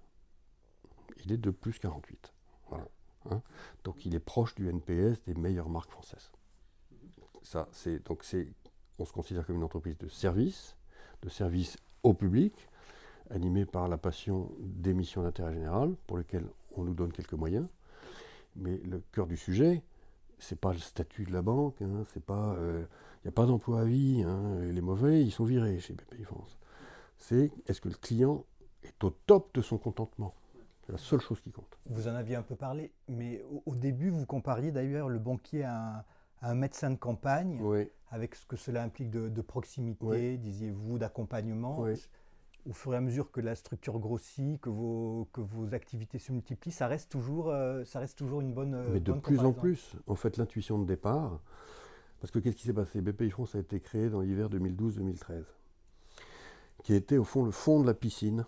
Il 1.25 1.33
est 1.33 1.37
de 1.37 1.51
plus 1.51 1.79
48. 1.79 2.33
Voilà. 2.69 2.87
Hein. 3.31 3.43
donc 3.85 4.07
il 4.07 4.15
est 4.15 4.21
proche 4.21 4.55
du 4.55 4.69
NPS 4.69 5.23
des 5.27 5.35
meilleures 5.35 5.69
marques 5.69 5.91
françaises. 5.91 6.31
Ça, 7.43 7.69
c'est 7.73 8.05
donc 8.07 8.25
c'est, 8.25 8.49
on 8.99 9.05
se 9.05 9.13
considère 9.13 9.47
comme 9.47 9.57
une 9.57 9.65
entreprise 9.65 9.99
de 9.99 10.09
service, 10.09 10.77
de 11.23 11.29
service 11.29 11.77
au 12.03 12.15
public, 12.15 12.55
animée 13.31 13.67
par 13.67 13.89
la 13.89 13.97
passion 13.99 14.51
des 14.61 14.95
missions 14.95 15.23
d'intérêt 15.23 15.53
général, 15.53 15.95
pour 16.07 16.19
lesquelles 16.19 16.47
on 16.77 16.85
nous 16.85 16.95
donne 16.95 17.13
quelques 17.13 17.35
moyens. 17.35 17.67
Mais 18.57 18.79
le 18.79 19.03
cœur 19.13 19.27
du 19.27 19.37
sujet, 19.37 19.83
c'est 20.39 20.59
pas 20.59 20.73
le 20.73 20.79
statut 20.79 21.25
de 21.25 21.33
la 21.33 21.43
banque, 21.43 21.81
hein, 21.83 22.05
c'est 22.13 22.23
pas, 22.23 22.55
il 22.57 22.63
euh, 22.63 22.85
n'y 23.25 23.29
a 23.29 23.33
pas 23.33 23.47
d'emploi 23.47 23.81
à 23.81 23.85
vie, 23.85 24.23
hein, 24.27 24.61
les 24.61 24.81
mauvais, 24.81 25.23
ils 25.23 25.33
sont 25.33 25.45
virés 25.45 25.79
chez 25.81 25.95
BPI 25.95 26.25
France. 26.25 26.59
C'est 27.19 27.51
est-ce 27.67 27.81
que 27.81 27.89
le 27.89 27.95
client 27.95 28.45
est 28.83 29.03
au 29.05 29.11
top 29.11 29.55
de 29.55 29.63
son 29.63 29.79
contentement? 29.79 30.35
C'est 30.87 30.93
la 30.93 30.99
seule 30.99 31.21
chose 31.21 31.41
qui 31.41 31.51
compte. 31.51 31.79
Vous 31.87 32.09
en 32.09 32.15
aviez 32.15 32.37
un 32.37 32.43
peu 32.43 32.57
parlé, 32.57 32.93
mais 33.09 33.45
au, 33.67 33.75
début, 33.75 34.09
vous 34.09 34.25
compariez 34.25 34.73
d'ailleurs 34.73 35.09
le 35.09 35.19
banquier 35.19 35.65
à 35.65 36.05
un, 36.41 36.55
médecin 36.55 36.91
de 36.91 36.97
campagne, 36.97 37.61
avec 38.11 38.35
ce 38.35 38.47
que 38.47 38.57
cela 38.57 38.83
implique 38.83 39.11
de, 39.11 39.43
proximité, 39.43 40.39
disiez-vous, 40.39 40.99
d'accompagnement. 40.99 41.85
Au 42.69 42.73
fur 42.75 42.93
et 42.93 42.97
à 42.97 43.01
mesure 43.01 43.31
que 43.31 43.41
la 43.41 43.55
structure 43.55 43.99
grossit, 43.99 44.61
que 44.61 44.69
vos, 44.69 45.29
que 45.33 45.41
vos 45.41 45.75
activités 45.75 46.19
se 46.19 46.33
multiplient, 46.33 46.73
ça 46.73 46.87
reste 46.87 47.11
toujours, 47.11 47.49
euh, 47.49 47.85
ça 47.85 47.99
reste 47.99 48.19
toujours 48.19 48.43
une 48.43 48.53
bonne. 48.53 48.93
Mais 48.93 49.01
de 49.01 49.13
plus 49.13 49.39
en 49.39 49.53
plus, 49.53 49.97
en 50.07 50.17
fait, 50.17 50.37
l'intuition 50.37 50.79
de 50.79 50.85
départ, 50.85 51.41
parce 52.21 52.31
que 52.31 52.39
qu'est-ce 52.39 52.57
qui 52.57 52.65
s'est 52.65 52.75
passé? 52.75 53.01
BPI 53.01 53.31
France 53.31 53.55
a 53.55 53.59
été 53.59 53.81
créé 53.81 54.11
dans 54.11 54.21
l'hiver 54.21 54.51
2012-2013, 54.51 55.45
qui 56.83 56.95
était 56.95 57.19
au 57.19 57.25
fond 57.25 57.45
le 57.45 57.51
fond 57.51 57.81
de 57.81 57.87
la 57.87 57.95
piscine 57.95 58.47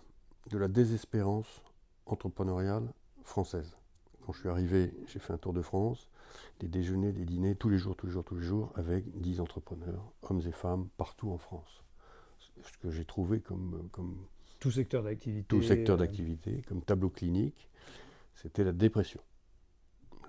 de 0.49 0.57
la 0.57 0.67
désespérance 0.67 1.61
entrepreneuriale 2.05 2.91
française. 3.23 3.77
Quand 4.25 4.33
je 4.33 4.39
suis 4.39 4.49
arrivé, 4.49 4.93
j'ai 5.07 5.19
fait 5.19 5.33
un 5.33 5.37
tour 5.37 5.53
de 5.53 5.61
France, 5.61 6.09
des 6.59 6.67
déjeuners, 6.67 7.11
des 7.11 7.25
dîners, 7.25 7.55
tous 7.55 7.69
les 7.69 7.77
jours, 7.77 7.95
tous 7.95 8.07
les 8.07 8.11
jours, 8.11 8.23
tous 8.23 8.35
les 8.35 8.45
jours, 8.45 8.71
avec 8.75 9.19
10 9.19 9.39
entrepreneurs, 9.39 10.11
hommes 10.23 10.41
et 10.47 10.51
femmes, 10.51 10.87
partout 10.97 11.29
en 11.29 11.37
France 11.37 11.83
ce 12.63 12.77
que 12.77 12.91
j'ai 12.91 13.05
trouvé 13.05 13.39
comme, 13.39 13.89
comme 13.91 14.15
tout 14.59 14.71
secteur 14.71 15.03
d'activité. 15.03 15.45
Tout 15.47 15.61
secteur 15.61 15.95
euh, 15.95 15.99
d'activité, 15.99 16.61
comme 16.67 16.81
tableau 16.81 17.09
clinique, 17.09 17.69
c'était 18.35 18.63
la 18.63 18.71
dépression. 18.71 19.21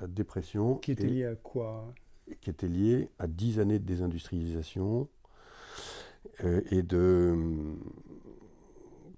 La 0.00 0.06
dépression. 0.06 0.76
Qui 0.76 0.92
était 0.92 1.06
liée 1.06 1.26
à 1.26 1.36
quoi? 1.36 1.92
Qui 2.40 2.50
était 2.50 2.68
liée 2.68 3.10
à 3.18 3.26
dix 3.26 3.58
années 3.58 3.78
de 3.78 3.84
désindustrialisation 3.84 5.08
et 6.40 6.82
de. 6.82 7.36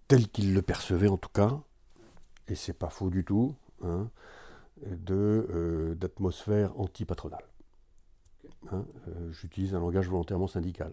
tel 0.08 0.28
qu'il 0.28 0.54
le 0.54 0.62
percevait 0.62 1.08
en 1.08 1.16
tout 1.16 1.30
cas, 1.30 1.60
et 2.48 2.54
c'est 2.54 2.72
pas 2.72 2.90
faux 2.90 3.10
du 3.10 3.24
tout, 3.24 3.54
hein, 3.82 4.10
de, 4.86 5.46
euh, 5.50 5.94
d'atmosphère 5.94 6.78
anti-patronale. 6.78 7.44
Hein, 8.70 8.84
j'utilise 9.30 9.74
un 9.74 9.80
langage 9.80 10.08
volontairement 10.08 10.46
syndical. 10.46 10.92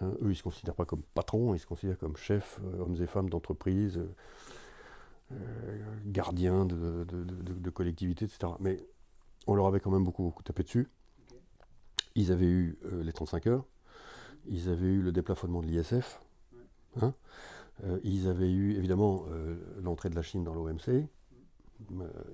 Hein, 0.00 0.12
eux, 0.22 0.26
ils 0.26 0.28
ne 0.28 0.34
se 0.34 0.42
considèrent 0.42 0.74
pas 0.74 0.84
comme 0.84 1.02
patrons, 1.14 1.54
ils 1.54 1.58
se 1.58 1.66
considèrent 1.66 1.98
comme 1.98 2.16
chefs, 2.16 2.60
euh, 2.64 2.80
hommes 2.80 2.96
et 3.00 3.06
femmes 3.06 3.28
d'entreprise, 3.28 3.98
euh, 3.98 4.14
euh, 5.32 5.96
gardiens 6.06 6.64
de, 6.64 7.70
collectivités, 7.70 8.24
etc. 8.24 8.52
Mais 8.60 8.84
on 9.46 9.54
leur 9.54 9.66
avait 9.66 9.80
quand 9.80 9.90
même 9.90 10.04
beaucoup 10.04 10.34
tapé 10.44 10.62
dessus. 10.62 10.88
Ils 12.14 12.32
avaient 12.32 12.46
eu 12.46 12.78
les 13.02 13.12
35 13.12 13.46
heures, 13.46 13.64
ils 14.46 14.68
avaient 14.68 14.86
eu 14.86 15.02
le 15.02 15.12
déplafonnement 15.12 15.60
de 15.60 15.66
l'ISF, 15.66 16.20
hein. 17.00 17.14
ils 18.02 18.28
avaient 18.28 18.50
eu 18.50 18.76
évidemment 18.76 19.24
l'entrée 19.82 20.10
de 20.10 20.14
la 20.14 20.22
Chine 20.22 20.44
dans 20.44 20.54
l'OMC, 20.54 21.06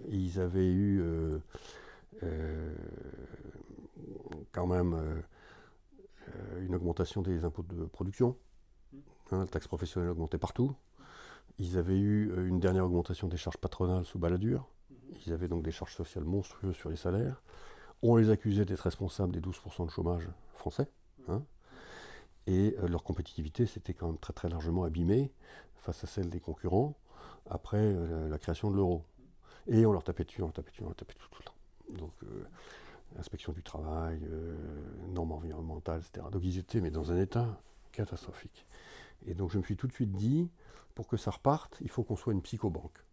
ils 0.09 0.41
avaient 0.41 0.73
eu 0.73 1.03
quand 4.53 4.67
même 4.67 5.25
euh, 6.35 6.65
une 6.65 6.75
augmentation 6.75 7.23
des 7.23 7.45
impôts 7.45 7.63
de 7.63 7.85
production. 7.85 8.37
Hein, 9.31 9.41
la 9.41 9.47
taxe 9.47 9.69
professionnelle 9.69 10.11
augmentait 10.11 10.39
partout. 10.39 10.75
Ils 11.59 11.79
avaient 11.79 11.99
eu 11.99 12.31
euh, 12.33 12.49
une 12.49 12.61
dernière 12.61 12.85
augmentation 12.85 13.29
des 13.29 13.37
charges 13.37 13.59
patronales 13.59 14.05
sous 14.05 14.19
baladure. 14.19 14.69
Ils 15.27 15.33
avaient 15.33 15.49
donc 15.49 15.63
des 15.63 15.71
charges 15.71 15.95
sociales 15.95 16.25
monstrueuses 16.25 16.77
sur 16.77 16.91
les 16.91 16.97
salaires. 16.97 17.43
On 18.03 18.17
les 18.17 18.31
accusait 18.31 18.65
d'être 18.65 18.81
responsables 18.81 19.33
des 19.33 19.41
12% 19.41 19.87
de 19.87 19.91
chômage 19.91 20.29
français. 20.55 20.89
Hein. 21.29 21.43
Et 22.47 22.77
euh, 22.79 22.89
leur 22.89 23.03
compétitivité 23.03 23.67
s'était 23.67 23.95
quand 23.95 24.07
même 24.07 24.19
très 24.19 24.33
très 24.33 24.49
largement 24.49 24.85
abîmée 24.85 25.33
face 25.77 26.05
à 26.05 26.07
celle 26.07 26.31
des 26.31 26.41
concurrents 26.41 26.95
après 27.49 27.95
la 28.29 28.39
création 28.39 28.73
de 28.73 28.77
l'euro. 28.77 29.05
Et 29.69 29.87
on 29.87 29.93
leur 29.93 30.03
tapait 30.03 30.25
dessus, 30.25 30.43
on 30.43 30.47
leur 30.47 30.53
tapait 30.53 30.71
dessus, 30.71 30.83
on 30.83 30.87
leur 30.87 30.97
tapait 30.97 31.15
dessus 31.15 31.29
tout 31.31 31.39
le 31.39 31.45
temps. 31.45 32.03
Donc 32.03 32.13
inspection 33.19 33.53
du 33.53 33.63
travail, 33.63 34.21
euh, 34.31 34.55
normes 35.09 35.33
environnementales, 35.33 36.01
etc. 36.01 36.27
Donc 36.31 36.43
ils 36.45 36.59
étaient 36.59 36.81
mais 36.81 36.91
dans 36.91 37.13
un 37.13 37.21
état 37.21 37.61
catastrophique. 37.93 38.67
Et 39.27 39.35
donc 39.35 39.51
je 39.51 39.59
me 39.59 39.63
suis 39.63 39.77
tout 39.77 39.87
de 39.87 39.93
suite 39.93 40.13
dit, 40.13 40.51
pour 40.95 41.07
que 41.07 41.17
ça 41.17 41.31
reparte, 41.31 41.79
il 41.81 41.91
faut 41.91 42.03
qu'on 42.03 42.17
soit 42.17 42.33
une 42.33 42.43
psychobanque. 42.43 43.05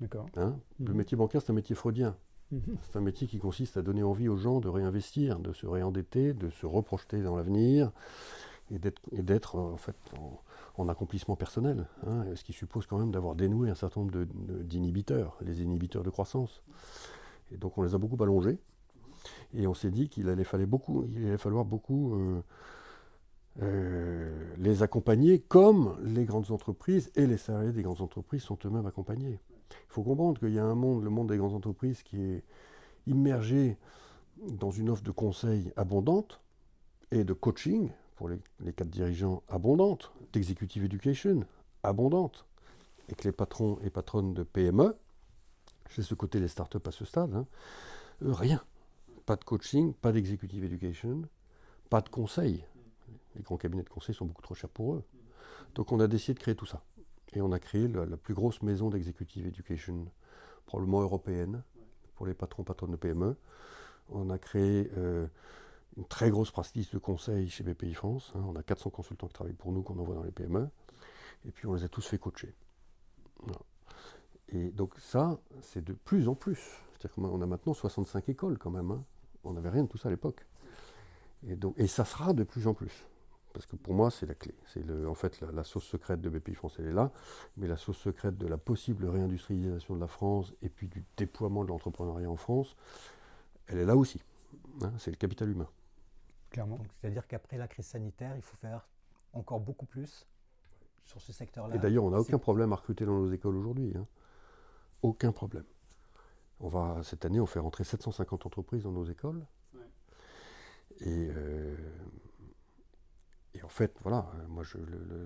D'accord. 0.00 0.26
Hein? 0.36 0.58
Le 0.80 0.90
mhm. 0.90 0.96
métier 0.96 1.16
bancaire, 1.16 1.42
c'est 1.42 1.50
un 1.50 1.54
métier 1.54 1.74
freudien. 1.74 2.16
C'est 2.82 2.96
un 2.96 3.00
métier 3.00 3.26
qui 3.26 3.38
consiste 3.38 3.76
à 3.76 3.82
donner 3.82 4.02
envie 4.02 4.28
aux 4.28 4.36
gens 4.36 4.60
de 4.60 4.68
réinvestir, 4.68 5.38
de 5.38 5.52
se 5.52 5.66
réendetter, 5.66 6.34
de 6.34 6.50
se 6.50 6.66
reprojeter 6.66 7.22
dans 7.22 7.36
l'avenir 7.36 7.92
et 8.70 8.78
d'être 9.22 9.56
en 10.76 10.88
accomplissement 10.88 11.36
personnel, 11.36 11.86
hein, 12.06 12.24
ce 12.34 12.44
qui 12.44 12.52
suppose 12.52 12.86
quand 12.86 12.98
même 12.98 13.10
d'avoir 13.10 13.34
dénoué 13.34 13.68
un 13.68 13.74
certain 13.74 14.00
nombre 14.00 14.24
d'inhibiteurs, 14.24 15.36
les 15.42 15.62
inhibiteurs 15.62 16.02
de 16.02 16.10
croissance. 16.10 16.62
Et 17.52 17.58
donc 17.58 17.76
on 17.76 17.82
les 17.82 17.94
a 17.94 17.98
beaucoup 17.98 18.22
allongés. 18.22 18.58
Et 19.54 19.66
on 19.66 19.74
s'est 19.74 19.90
dit 19.90 20.08
qu'il 20.08 20.28
allait 20.28 20.44
falloir 20.44 21.64
beaucoup 21.64 22.14
euh, 22.14 22.40
euh, 23.60 24.54
les 24.56 24.82
accompagner 24.82 25.40
comme 25.40 25.98
les 26.02 26.24
grandes 26.24 26.50
entreprises 26.50 27.12
et 27.14 27.26
les 27.26 27.36
salariés 27.36 27.72
des 27.72 27.82
grandes 27.82 28.00
entreprises 28.00 28.42
sont 28.42 28.58
eux-mêmes 28.64 28.86
accompagnés. 28.86 29.38
Il 29.88 29.92
faut 29.92 30.02
comprendre 30.02 30.38
qu'il 30.38 30.52
y 30.52 30.58
a 30.58 30.64
un 30.64 30.74
monde, 30.74 31.02
le 31.04 31.10
monde 31.10 31.28
des 31.28 31.36
grandes 31.36 31.54
entreprises, 31.54 32.02
qui 32.02 32.20
est 32.20 32.42
immergé 33.06 33.76
dans 34.48 34.70
une 34.70 34.90
offre 34.90 35.02
de 35.02 35.10
conseil 35.10 35.72
abondante 35.76 36.40
et 37.10 37.24
de 37.24 37.32
coaching 37.32 37.90
pour 38.16 38.28
les, 38.28 38.72
quatre 38.72 38.90
dirigeants 38.90 39.42
abondante, 39.48 40.12
d'executive 40.32 40.84
education 40.84 41.44
abondante, 41.82 42.46
et 43.08 43.14
que 43.14 43.24
les 43.24 43.32
patrons 43.32 43.78
et 43.82 43.90
patronnes 43.90 44.34
de 44.34 44.42
PME, 44.42 44.96
j'ai 45.90 46.02
ce 46.02 46.14
côté 46.14 46.40
les 46.40 46.48
startups 46.48 46.86
à 46.86 46.90
ce 46.90 47.04
stade, 47.04 47.34
hein, 47.34 47.46
rien. 48.20 48.62
Pas 49.26 49.36
de 49.36 49.44
coaching, 49.44 49.92
pas 49.94 50.12
d'executive 50.12 50.64
education, 50.64 51.22
pas 51.90 52.00
de 52.00 52.08
conseil. 52.08 52.64
Les 53.36 53.42
grands 53.42 53.56
cabinets 53.56 53.82
de 53.82 53.88
conseil 53.88 54.14
sont 54.14 54.24
beaucoup 54.24 54.42
trop 54.42 54.54
chers 54.54 54.70
pour 54.70 54.94
eux. 54.94 55.04
Donc 55.74 55.92
on 55.92 56.00
a 56.00 56.06
décidé 56.06 56.34
de 56.34 56.38
créer 56.38 56.54
tout 56.54 56.66
ça. 56.66 56.82
Et 57.34 57.40
on 57.40 57.52
a 57.52 57.58
créé 57.58 57.88
la, 57.88 58.16
plus 58.16 58.34
grosse 58.34 58.62
maison 58.62 58.90
d'executive 58.90 59.46
education, 59.46 60.06
probablement 60.66 61.00
européenne, 61.00 61.62
pour 62.14 62.26
les 62.26 62.34
patrons, 62.34 62.62
patronnes 62.62 62.92
de 62.92 62.96
PME. 62.96 63.36
On 64.10 64.30
a 64.30 64.38
créé 64.38 64.90
euh, 64.96 65.26
une 65.96 66.04
très 66.04 66.30
grosse 66.30 66.50
pratique 66.50 66.92
de 66.92 66.98
conseil 66.98 67.48
chez 67.48 67.64
BPI 67.64 67.94
France. 67.94 68.32
Hein. 68.34 68.44
On 68.46 68.56
a 68.56 68.62
400 68.62 68.90
consultants 68.90 69.28
qui 69.28 69.34
travaillent 69.34 69.54
pour 69.54 69.72
nous, 69.72 69.82
qu'on 69.82 69.98
envoie 69.98 70.14
dans 70.14 70.24
les 70.24 70.30
PME. 70.30 70.68
Et 71.46 71.50
puis 71.50 71.66
on 71.66 71.74
les 71.74 71.84
a 71.84 71.88
tous 71.88 72.06
fait 72.06 72.18
coacher. 72.18 72.54
Et 74.48 74.70
donc 74.70 74.94
ça, 74.98 75.38
c'est 75.62 75.82
de 75.82 75.92
plus 75.92 76.28
en 76.28 76.34
plus. 76.34 76.60
C'est-à-dire 76.92 77.14
qu'on 77.14 77.40
a 77.40 77.46
maintenant 77.46 77.74
65 77.74 78.28
écoles 78.28 78.58
quand 78.58 78.70
même. 78.70 78.90
Hein. 78.90 79.02
On 79.44 79.54
n'avait 79.54 79.70
rien 79.70 79.84
de 79.84 79.88
tout 79.88 79.98
ça 79.98 80.08
à 80.08 80.10
l'époque. 80.10 80.46
Et, 81.48 81.56
donc, 81.56 81.74
et 81.78 81.86
ça 81.86 82.04
sera 82.04 82.32
de 82.32 82.44
plus 82.44 82.66
en 82.66 82.74
plus. 82.74 83.04
Parce 83.52 83.66
que 83.66 83.76
pour 83.76 83.94
moi, 83.94 84.10
c'est 84.10 84.26
la 84.26 84.34
clé. 84.34 84.54
C'est 84.66 84.84
en 85.06 85.14
fait 85.14 85.40
la, 85.40 85.64
sauce 85.64 85.84
secrète 85.84 86.20
de 86.20 86.28
BPI 86.28 86.54
France, 86.54 86.76
elle 86.78 86.86
est 86.86 86.92
là, 86.92 87.12
mais 87.56 87.66
la 87.66 87.76
sauce 87.76 87.98
secrète 87.98 88.38
de 88.38 88.46
la 88.46 88.56
possible 88.56 89.06
réindustrialisation 89.06 89.94
de 89.94 90.00
la 90.00 90.06
France 90.06 90.54
et 90.62 90.68
puis 90.68 90.88
du 90.88 91.04
déploiement 91.16 91.64
de 91.64 91.68
l'entrepreneuriat 91.68 92.30
en 92.30 92.36
France, 92.36 92.76
elle 93.66 93.78
est 93.78 93.84
là 93.84 93.96
aussi. 93.96 94.20
Hein, 94.82 94.92
c'est 94.98 95.10
le 95.10 95.16
capital 95.16 95.50
humain. 95.50 95.68
Clairement. 96.50 96.78
C'est-à-dire 97.00 97.26
qu'après 97.26 97.56
la 97.58 97.68
crise 97.68 97.86
sanitaire, 97.86 98.34
il 98.36 98.42
faut 98.42 98.56
faire 98.56 98.86
encore 99.32 99.60
beaucoup 99.60 99.86
plus 99.86 100.26
sur 101.04 101.20
ce 101.20 101.32
secteur-là. 101.32 101.74
Et 101.74 101.78
d'ailleurs, 101.78 102.04
on 102.04 102.10
n'a 102.10 102.20
aucun 102.20 102.38
problème 102.38 102.72
à 102.72 102.76
recruter 102.76 103.04
dans 103.04 103.18
nos 103.18 103.32
écoles 103.32 103.56
aujourd'hui. 103.56 103.92
Hein. 103.96 104.06
Aucun 105.02 105.32
problème. 105.32 105.64
On 106.60 106.68
va, 106.68 107.00
cette 107.02 107.24
année, 107.24 107.40
on 107.40 107.46
fait 107.46 107.58
rentrer 107.58 107.84
750 107.84 108.46
entreprises 108.46 108.84
dans 108.84 108.92
nos 108.92 109.04
écoles. 109.04 109.44
Et, 111.00 111.28
euh, 111.34 111.74
et, 112.31 112.31
en 113.64 113.68
fait, 113.68 113.94
voilà, 114.02 114.30
moi, 114.48 114.62
je, 114.62 114.78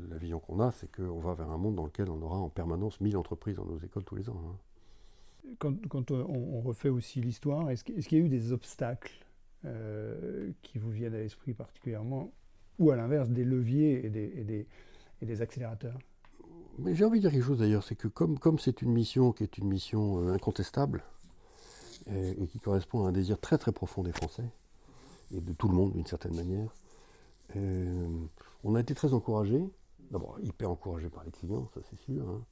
la 0.08 0.16
vision 0.16 0.38
qu'on 0.40 0.60
a, 0.60 0.70
c'est 0.70 0.90
qu'on 0.90 1.18
va 1.18 1.34
vers 1.34 1.50
un 1.50 1.58
monde 1.58 1.76
dans 1.76 1.84
lequel 1.84 2.10
on 2.10 2.20
aura 2.22 2.38
en 2.38 2.48
permanence 2.48 3.00
1000 3.00 3.16
entreprises 3.16 3.56
dans 3.56 3.64
nos 3.64 3.78
écoles 3.78 4.04
tous 4.04 4.16
les 4.16 4.28
ans. 4.28 4.40
Hein. 4.46 4.56
Quand, 5.58 6.10
on, 6.10 6.60
refait 6.60 6.88
aussi 6.88 7.20
l'histoire, 7.20 7.70
est-ce 7.70 7.84
qu'il 7.84 8.18
y 8.18 8.20
a 8.20 8.24
eu 8.24 8.28
des 8.28 8.52
obstacles 8.52 9.24
euh, 9.64 10.50
qui 10.62 10.78
vous 10.78 10.90
viennent 10.90 11.14
à 11.14 11.18
l'esprit 11.18 11.54
particulièrement, 11.54 12.32
ou 12.78 12.90
à 12.90 12.96
l'inverse, 12.96 13.28
des 13.28 13.44
leviers 13.44 14.04
et 14.04 14.10
des, 14.10 14.32
et 14.36 14.44
des, 14.44 14.66
et 15.22 15.26
des 15.26 15.42
accélérateurs? 15.42 15.98
Mais 16.78 16.94
j'ai 16.94 17.04
envie 17.04 17.20
de 17.20 17.22
dire 17.22 17.30
quelque 17.30 17.46
chose 17.46 17.58
d'ailleurs, 17.58 17.84
c'est 17.84 17.94
que 17.94 18.08
comme 18.08 18.58
c'est 18.58 18.82
une 18.82 18.92
mission 18.92 19.32
qui 19.32 19.44
est 19.44 19.56
une 19.56 19.68
mission 19.68 20.20
euh, 20.20 20.32
incontestable, 20.32 21.04
et, 22.10 22.46
qui 22.46 22.58
correspond 22.58 23.04
à 23.04 23.08
un 23.08 23.12
désir 23.12 23.38
très 23.38 23.58
très 23.58 23.72
profond 23.72 24.02
des 24.02 24.12
Français, 24.12 24.48
et 25.34 25.40
de 25.40 25.52
tout 25.52 25.68
le 25.68 25.74
monde 25.74 25.92
d'une 25.92 26.06
certaine 26.06 26.34
manière, 26.34 26.74
euh, 27.54 28.08
on 28.64 28.74
a 28.74 28.80
été 28.80 28.94
très 28.94 29.12
encouragés, 29.14 29.62
d'abord 30.10 30.38
hyper 30.42 30.70
encouragés 30.70 31.08
par 31.08 31.24
les 31.24 31.30
clients, 31.30 31.68
ça 31.74 31.80
c'est 31.88 31.98
sûr, 31.98 32.28
hein. 32.28 32.42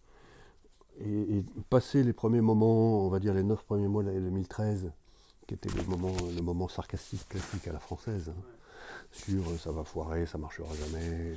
et, 1.00 1.44
passer 1.70 2.02
les 2.02 2.12
premiers 2.12 2.40
moments, 2.40 3.06
on 3.06 3.08
va 3.08 3.18
dire 3.18 3.34
les 3.34 3.42
neuf 3.42 3.64
premiers 3.64 3.88
mois 3.88 4.02
de 4.02 4.08
l'année 4.08 4.20
2013, 4.20 4.92
qui 5.46 5.54
était 5.54 5.68
le 5.70 5.84
moment, 5.84 6.14
le 6.34 6.42
moment 6.42 6.68
sarcastique 6.68 7.28
classique 7.28 7.66
à 7.68 7.72
la 7.72 7.80
française, 7.80 8.30
hein, 8.30 8.42
sur 9.10 9.48
euh, 9.48 9.56
ça 9.56 9.72
va 9.72 9.84
foirer, 9.84 10.26
ça 10.26 10.38
marchera 10.38 10.72
jamais, 10.74 11.02
euh, 11.02 11.34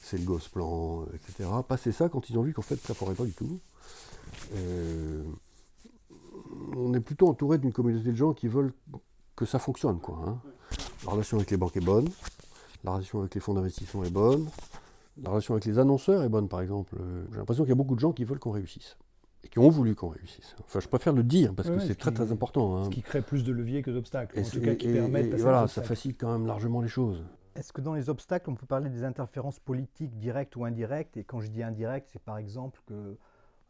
c'est 0.00 0.18
le 0.18 0.24
gosse 0.24 0.48
plan, 0.48 1.04
etc. 1.14 1.48
Passer 1.66 1.92
ça 1.92 2.08
quand 2.08 2.30
ils 2.30 2.38
ont 2.38 2.42
vu 2.42 2.52
qu'en 2.52 2.62
fait 2.62 2.76
ça 2.76 2.92
ne 2.92 2.96
foirait 2.96 3.14
pas 3.14 3.24
du 3.24 3.34
tout 3.34 3.60
on 6.76 6.94
est 6.94 7.00
plutôt 7.00 7.28
entouré 7.28 7.58
d'une 7.58 7.72
communauté 7.72 8.10
de 8.10 8.16
gens 8.16 8.32
qui 8.32 8.48
veulent 8.48 8.72
que 9.34 9.44
ça 9.44 9.58
fonctionne. 9.58 10.00
Quoi, 10.00 10.18
hein. 10.26 10.40
La 11.04 11.12
relation 11.12 11.36
avec 11.36 11.50
les 11.50 11.56
banques 11.56 11.76
est 11.76 11.84
bonne, 11.84 12.08
la 12.86 12.92
relation 12.92 13.20
avec 13.20 13.34
les 13.34 13.40
fonds 13.40 13.54
d'investissement 13.54 14.04
est 14.04 14.10
bonne, 14.10 14.46
la 15.22 15.30
relation 15.30 15.54
avec 15.54 15.64
les 15.64 15.78
annonceurs 15.78 16.22
est 16.22 16.28
bonne, 16.28 16.48
par 16.48 16.60
exemple. 16.60 16.94
J'ai 17.32 17.38
l'impression 17.38 17.64
qu'il 17.64 17.70
y 17.70 17.72
a 17.72 17.76
beaucoup 17.76 17.96
de 17.96 18.00
gens 18.00 18.12
qui 18.12 18.24
veulent 18.24 18.38
qu'on 18.38 18.52
réussisse 18.52 18.96
et 19.44 19.48
qui 19.48 19.58
ont 19.58 19.68
voulu 19.68 19.94
qu'on 19.94 20.08
réussisse. 20.08 20.54
Enfin, 20.64 20.80
je 20.80 20.88
préfère 20.88 21.12
le 21.12 21.22
dire 21.22 21.54
parce 21.54 21.68
que 21.68 21.78
c'est 21.80 21.96
très 21.96 22.12
très 22.12 22.32
important. 22.32 22.76
Hein. 22.76 22.84
Ce 22.84 22.90
qui 22.90 23.02
crée 23.02 23.22
plus 23.22 23.44
de 23.44 23.52
leviers 23.52 23.82
que 23.82 23.90
d'obstacles, 23.90 24.38
en 24.38 24.42
tout 24.42 24.60
cas 24.60 24.74
qui 24.74 24.92
permettent. 24.92 25.34
voilà, 25.34 25.68
ça 25.68 25.82
facilite 25.82 26.20
quand 26.20 26.30
même 26.30 26.46
largement 26.46 26.80
les 26.80 26.88
choses. 26.88 27.22
Est-ce 27.56 27.72
que 27.72 27.80
dans 27.80 27.94
les 27.94 28.10
obstacles, 28.10 28.50
on 28.50 28.54
peut 28.54 28.66
parler 28.66 28.90
des 28.90 29.02
interférences 29.02 29.58
politiques 29.58 30.18
directes 30.18 30.56
ou 30.56 30.64
indirectes? 30.64 31.16
Et 31.16 31.24
quand 31.24 31.40
je 31.40 31.48
dis 31.48 31.62
indirectes, 31.62 32.10
c'est 32.12 32.22
par 32.22 32.38
exemple 32.38 32.80
que 32.86 33.16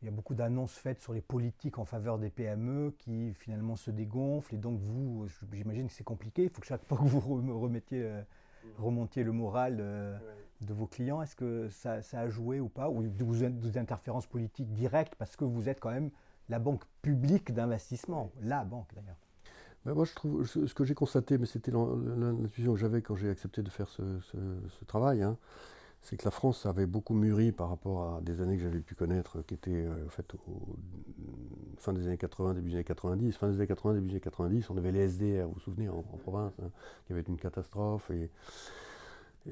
il 0.02 0.04
y 0.04 0.08
a 0.08 0.11
beaucoup 0.11 0.35
d'annonces 0.35 0.75
faites 0.75 1.00
sur 1.00 1.14
les 1.14 1.23
politiques 1.23 1.78
en 1.78 1.87
faveur 1.87 2.18
des 2.18 2.28
PME 2.28 2.94
qui 2.99 3.32
finalement 3.32 3.76
se 3.76 3.90
dégonflent. 3.90 4.54
Et 4.54 4.58
donc, 4.58 4.78
vous, 4.78 5.26
j'imagine 5.52 5.87
que 5.87 5.92
c'est 5.92 6.04
compliqué. 6.04 6.44
Il 6.44 6.50
faut 6.50 6.61
que 6.61 6.66
chaque 6.66 6.85
fois 6.85 6.99
que 6.99 7.04
vous 7.04 7.20
remettiez, 7.58 8.06
remontiez 8.78 9.23
le 9.25 9.32
moral 9.32 9.78
euh, 9.80 10.18
de 10.61 10.75
vos 10.75 10.87
clients, 10.87 11.23
est-ce 11.23 11.37
que 11.37 11.68
ça, 11.70 12.00
a 12.12 12.28
joué 12.28 12.61
ou 12.61 12.68
pas? 12.68 12.88
Ou 12.88 13.04
vous 13.18 13.44
des 13.49 13.78
interférences 13.78 14.26
politiques 14.26 14.73
directes 14.73 15.14
parce 15.16 15.37
que 15.37 15.44
vous 15.44 15.68
êtes 15.68 15.80
quand 15.80 15.90
même 15.90 16.11
la 16.49 16.58
banque 16.58 16.85
publique 17.02 17.52
d'investissement, 17.52 18.30
la 18.40 18.64
banque 18.64 18.88
d'ailleurs. 18.95 19.17
Ben 19.84 19.95
moi, 19.95 20.04
je 20.04 20.14
trouve, 20.14 20.45
ce 20.45 20.75
que 20.75 20.84
j'ai 20.84 20.95
constaté, 20.95 21.38
mais 21.38 21.47
c'était 21.47 21.71
l'intuition 21.71 22.75
que 22.75 22.78
j'avais 22.80 23.02
quand 23.02 23.14
j'ai 23.14 23.30
accepté 23.30 23.62
de 23.62 23.71
faire 23.71 23.88
ce, 23.88 24.84
travail, 24.86 25.23
hein, 25.23 25.36
c'est 26.02 26.17
que 26.17 26.25
la 26.25 26.30
France 26.30 26.67
avait 26.67 26.87
beaucoup 26.87 27.15
mûri 27.15 27.50
par 27.50 27.69
rapport 27.69 28.17
à 28.17 28.21
des 28.21 28.41
années 28.41 28.56
que 28.56 28.63
j'avais 28.63 28.80
pu 28.80 28.95
connaître, 28.95 29.43
qui 29.43 29.54
étaient 29.54 29.73
euh, 29.73 30.06
en 30.06 30.09
fait 30.09 30.35
au, 30.35 30.76
fin 31.78 31.93
des 31.93 32.06
années 32.06 32.17
80, 32.17 32.54
début 32.54 32.71
des 32.71 32.76
années 32.76 32.85
90. 32.85 33.37
Fin 33.37 33.49
des 33.49 33.56
années 33.56 33.67
80, 33.67 33.95
début 33.95 34.06
des 34.06 34.13
années 34.13 34.21
90, 34.21 34.71
on 34.71 34.76
avait 34.76 34.93
les 34.93 35.09
SDR, 35.09 35.47
vous 35.49 35.54
vous 35.54 35.61
souvenez, 35.61 35.89
en, 35.89 36.02
province, 36.02 36.52
hein, 36.63 36.71
qui 37.06 37.13
avait 37.13 37.23
une 37.23 37.39
catastrophe. 37.39 38.11
Et, 38.11 38.30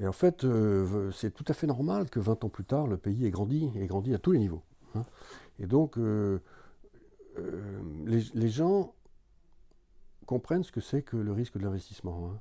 en 0.05 0.11
fait, 0.11 0.43
euh, 0.43 1.11
c'est 1.11 1.33
tout 1.33 1.45
à 1.47 1.53
fait 1.53 1.67
normal 1.67 2.09
que 2.09 2.19
20 2.19 2.43
ans 2.43 2.49
plus 2.49 2.65
tard, 2.65 2.87
le 2.87 2.97
pays 2.97 3.25
ait 3.25 3.31
grandi, 3.31 3.71
et 3.75 3.85
grandi 3.87 4.13
à 4.13 4.19
tous 4.19 4.31
les 4.31 4.39
niveaux. 4.39 4.63
Hein. 4.95 5.03
Et 5.59 5.67
donc, 5.67 5.97
euh, 5.97 6.39
les, 8.05 8.23
les, 8.33 8.49
gens 8.49 8.93
comprennent 10.25 10.63
ce 10.63 10.71
que 10.71 10.81
c'est 10.81 11.01
que 11.01 11.17
le 11.17 11.31
risque 11.31 11.57
de 11.57 11.63
l'investissement. 11.63 12.29
Hein. 12.29 12.39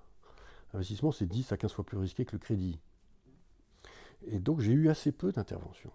L'investissement, 0.73 1.13
c'est 1.13 1.27
10 1.27 1.53
à 1.53 1.57
15 1.57 1.73
fois 1.73 1.85
plus 1.85 1.99
risqué 1.99 2.25
que 2.25 2.33
le 2.33 2.39
crédit. 2.39 2.81
Et 4.29 4.39
donc 4.39 4.61
j'ai 4.61 4.73
eu 4.73 4.89
assez 4.89 5.13
peu 5.13 5.33
d'interventions. 5.33 5.91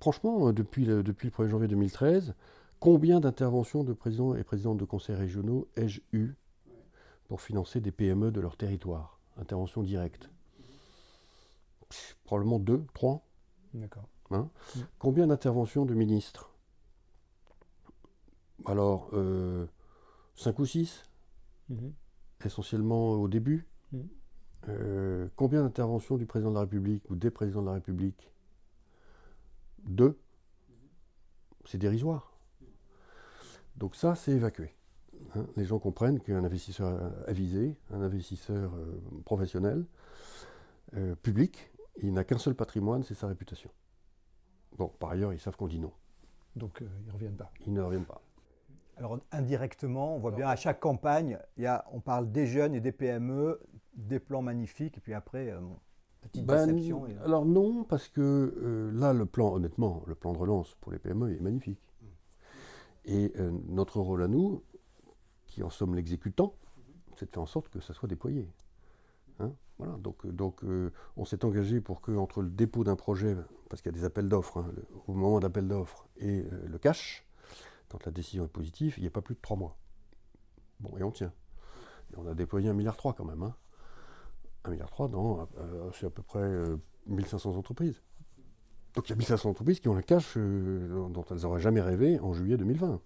Franchement, 0.00 0.48
euh, 0.48 0.52
depuis 0.52 0.84
le, 0.84 1.02
depuis 1.02 1.28
le 1.28 1.32
1er 1.32 1.48
janvier 1.48 1.68
2013, 1.68 2.34
combien 2.78 3.20
d'interventions 3.20 3.84
de 3.84 3.92
présidents 3.92 4.34
et 4.34 4.44
présidentes 4.44 4.78
de 4.78 4.84
conseils 4.84 5.16
régionaux 5.16 5.68
ai-je 5.76 6.00
eu 6.12 6.34
pour 7.28 7.40
financer 7.40 7.80
des 7.80 7.90
PME 7.90 8.30
de 8.30 8.40
leur 8.40 8.56
territoire? 8.56 9.18
Intervention 9.36 9.82
directe 9.82 10.28
Probablement 12.24 12.58
deux, 12.58 12.84
trois. 12.92 13.24
D'accord. 13.72 14.08
Hein? 14.30 14.48
Mm. 14.76 14.80
Combien 14.98 15.26
d'interventions 15.26 15.84
de 15.84 15.94
ministres? 15.94 16.50
Alors, 18.66 19.10
euh, 19.12 19.66
cinq 20.34 20.58
ou 20.58 20.66
six 20.66 21.02
mm-hmm. 21.70 21.92
Essentiellement 22.44 23.12
au 23.12 23.28
début. 23.28 23.66
Euh, 24.68 25.28
combien 25.36 25.62
d'interventions 25.62 26.16
du 26.16 26.26
président 26.26 26.50
de 26.50 26.54
la 26.54 26.62
République 26.62 27.08
ou 27.10 27.16
des 27.16 27.30
présidents 27.30 27.62
de 27.62 27.66
la 27.66 27.74
République 27.74 28.30
Deux. 29.84 30.18
C'est 31.66 31.78
dérisoire. 31.78 32.32
Donc 33.76 33.96
ça, 33.96 34.14
c'est 34.14 34.32
évacué. 34.32 34.74
Hein. 35.36 35.46
les 35.56 35.64
gens 35.64 35.78
comprennent 35.78 36.20
qu'un 36.20 36.44
investisseur 36.44 37.12
avisé, 37.26 37.76
un 37.92 38.02
investisseur 38.02 38.74
euh, 38.74 39.00
professionnel, 39.24 39.84
euh, 40.96 41.14
public, 41.16 41.70
il 42.02 42.12
n'a 42.12 42.24
qu'un 42.24 42.38
seul 42.38 42.54
patrimoine, 42.54 43.02
c'est 43.04 43.14
sa 43.14 43.26
réputation. 43.26 43.70
Bon, 44.76 44.88
par 44.98 45.10
ailleurs, 45.10 45.32
ils 45.32 45.40
savent 45.40 45.56
qu'on 45.56 45.68
dit 45.68 45.78
non. 45.78 45.92
Donc 46.56 46.78
ils 46.80 47.06
ne 47.06 47.12
reviennent 47.12 47.36
pas. 47.36 47.50
Ils 47.66 47.72
ne 47.72 47.80
reviennent 47.80 48.04
pas. 48.04 48.20
Alors 48.96 49.18
indirectement, 49.32 50.14
on 50.14 50.18
voit 50.18 50.30
bien 50.30 50.48
à 50.48 50.56
chaque 50.56 50.78
campagne, 50.78 51.38
il 51.56 51.64
y 51.64 51.66
a, 51.66 51.84
on 51.92 52.00
parle 52.00 52.30
des 52.30 52.46
jeunes 52.46 52.74
et 52.74 52.80
des 52.80 52.92
PME, 52.92 53.60
des 53.96 54.20
plans 54.20 54.42
magnifiques, 54.42 54.98
et 54.98 55.00
puis 55.00 55.14
après, 55.14 55.50
euh, 55.50 55.60
petite 56.22 56.46
ben, 56.46 56.66
déception. 56.66 57.04
Alors 57.24 57.44
non, 57.44 57.84
parce 57.84 58.08
que 58.08 58.20
euh, 58.20 58.90
là, 58.92 59.12
le 59.12 59.26
plan, 59.26 59.54
honnêtement, 59.54 60.02
le 60.06 60.14
plan 60.14 60.32
de 60.32 60.38
relance 60.38 60.74
pour 60.80 60.92
les 60.92 60.98
PME 60.98 61.32
est 61.32 61.40
magnifique. 61.40 61.80
Et 63.04 63.32
euh, 63.38 63.52
notre 63.68 64.00
rôle 64.00 64.22
à 64.22 64.28
nous, 64.28 64.62
qui 65.46 65.62
en 65.62 65.70
sommes 65.70 65.94
l'exécutant, 65.94 66.54
c'est 67.16 67.26
de 67.26 67.30
faire 67.30 67.42
en 67.42 67.46
sorte 67.46 67.68
que 67.68 67.80
ça 67.80 67.92
soit 67.94 68.08
déployé. 68.08 68.48
Hein, 69.38 69.52
voilà, 69.78 69.96
donc, 69.98 70.26
donc 70.26 70.62
on 71.16 71.24
s'est 71.24 71.44
engagé 71.44 71.80
pour 71.80 72.00
que 72.00 72.12
entre 72.12 72.42
le 72.42 72.50
dépôt 72.50 72.84
d'un 72.84 72.96
projet, 72.96 73.36
parce 73.68 73.82
qu'il 73.82 73.92
y 73.92 73.94
a 73.94 73.98
des 73.98 74.04
appels 74.04 74.28
d'offres, 74.28 74.58
hein, 74.58 74.72
au 75.06 75.12
moment 75.12 75.40
d'appel 75.40 75.68
d'offres, 75.68 76.08
et 76.16 76.44
le 76.64 76.78
cash, 76.78 77.26
quand 77.88 78.04
la 78.06 78.12
décision 78.12 78.44
est 78.44 78.48
positive, 78.48 78.94
il 78.96 79.02
n'y 79.02 79.06
a 79.06 79.10
pas 79.10 79.22
plus 79.22 79.34
de 79.34 79.40
trois 79.40 79.56
mois. 79.56 79.76
Bon, 80.80 80.96
et 80.96 81.02
on 81.02 81.10
tient. 81.10 81.32
Et 82.12 82.16
on 82.16 82.26
a 82.26 82.34
déployé 82.34 82.68
un 82.68 82.72
milliard 82.72 82.96
quand 82.96 83.24
même. 83.24 83.42
Hein. 83.42 83.54
1,3 84.64 84.70
milliard 84.70 85.08
dans, 85.08 85.48
euh, 85.58 85.90
c'est 85.92 86.06
à 86.06 86.10
peu 86.10 86.22
près 86.22 86.48
1500 87.06 87.50
euh, 87.50 87.58
entreprises. 87.58 88.02
Donc 88.94 89.08
il 89.08 89.10
y 89.10 89.12
a 89.12 89.16
1500 89.16 89.50
entreprises 89.50 89.80
qui 89.80 89.88
ont 89.88 89.96
un 89.96 90.02
cash 90.02 90.34
euh, 90.36 91.08
dont 91.08 91.24
elles 91.30 91.42
n'auraient 91.42 91.60
jamais 91.60 91.80
rêvé 91.80 92.18
en 92.20 92.32
juillet 92.32 92.56
2020. 92.56 93.00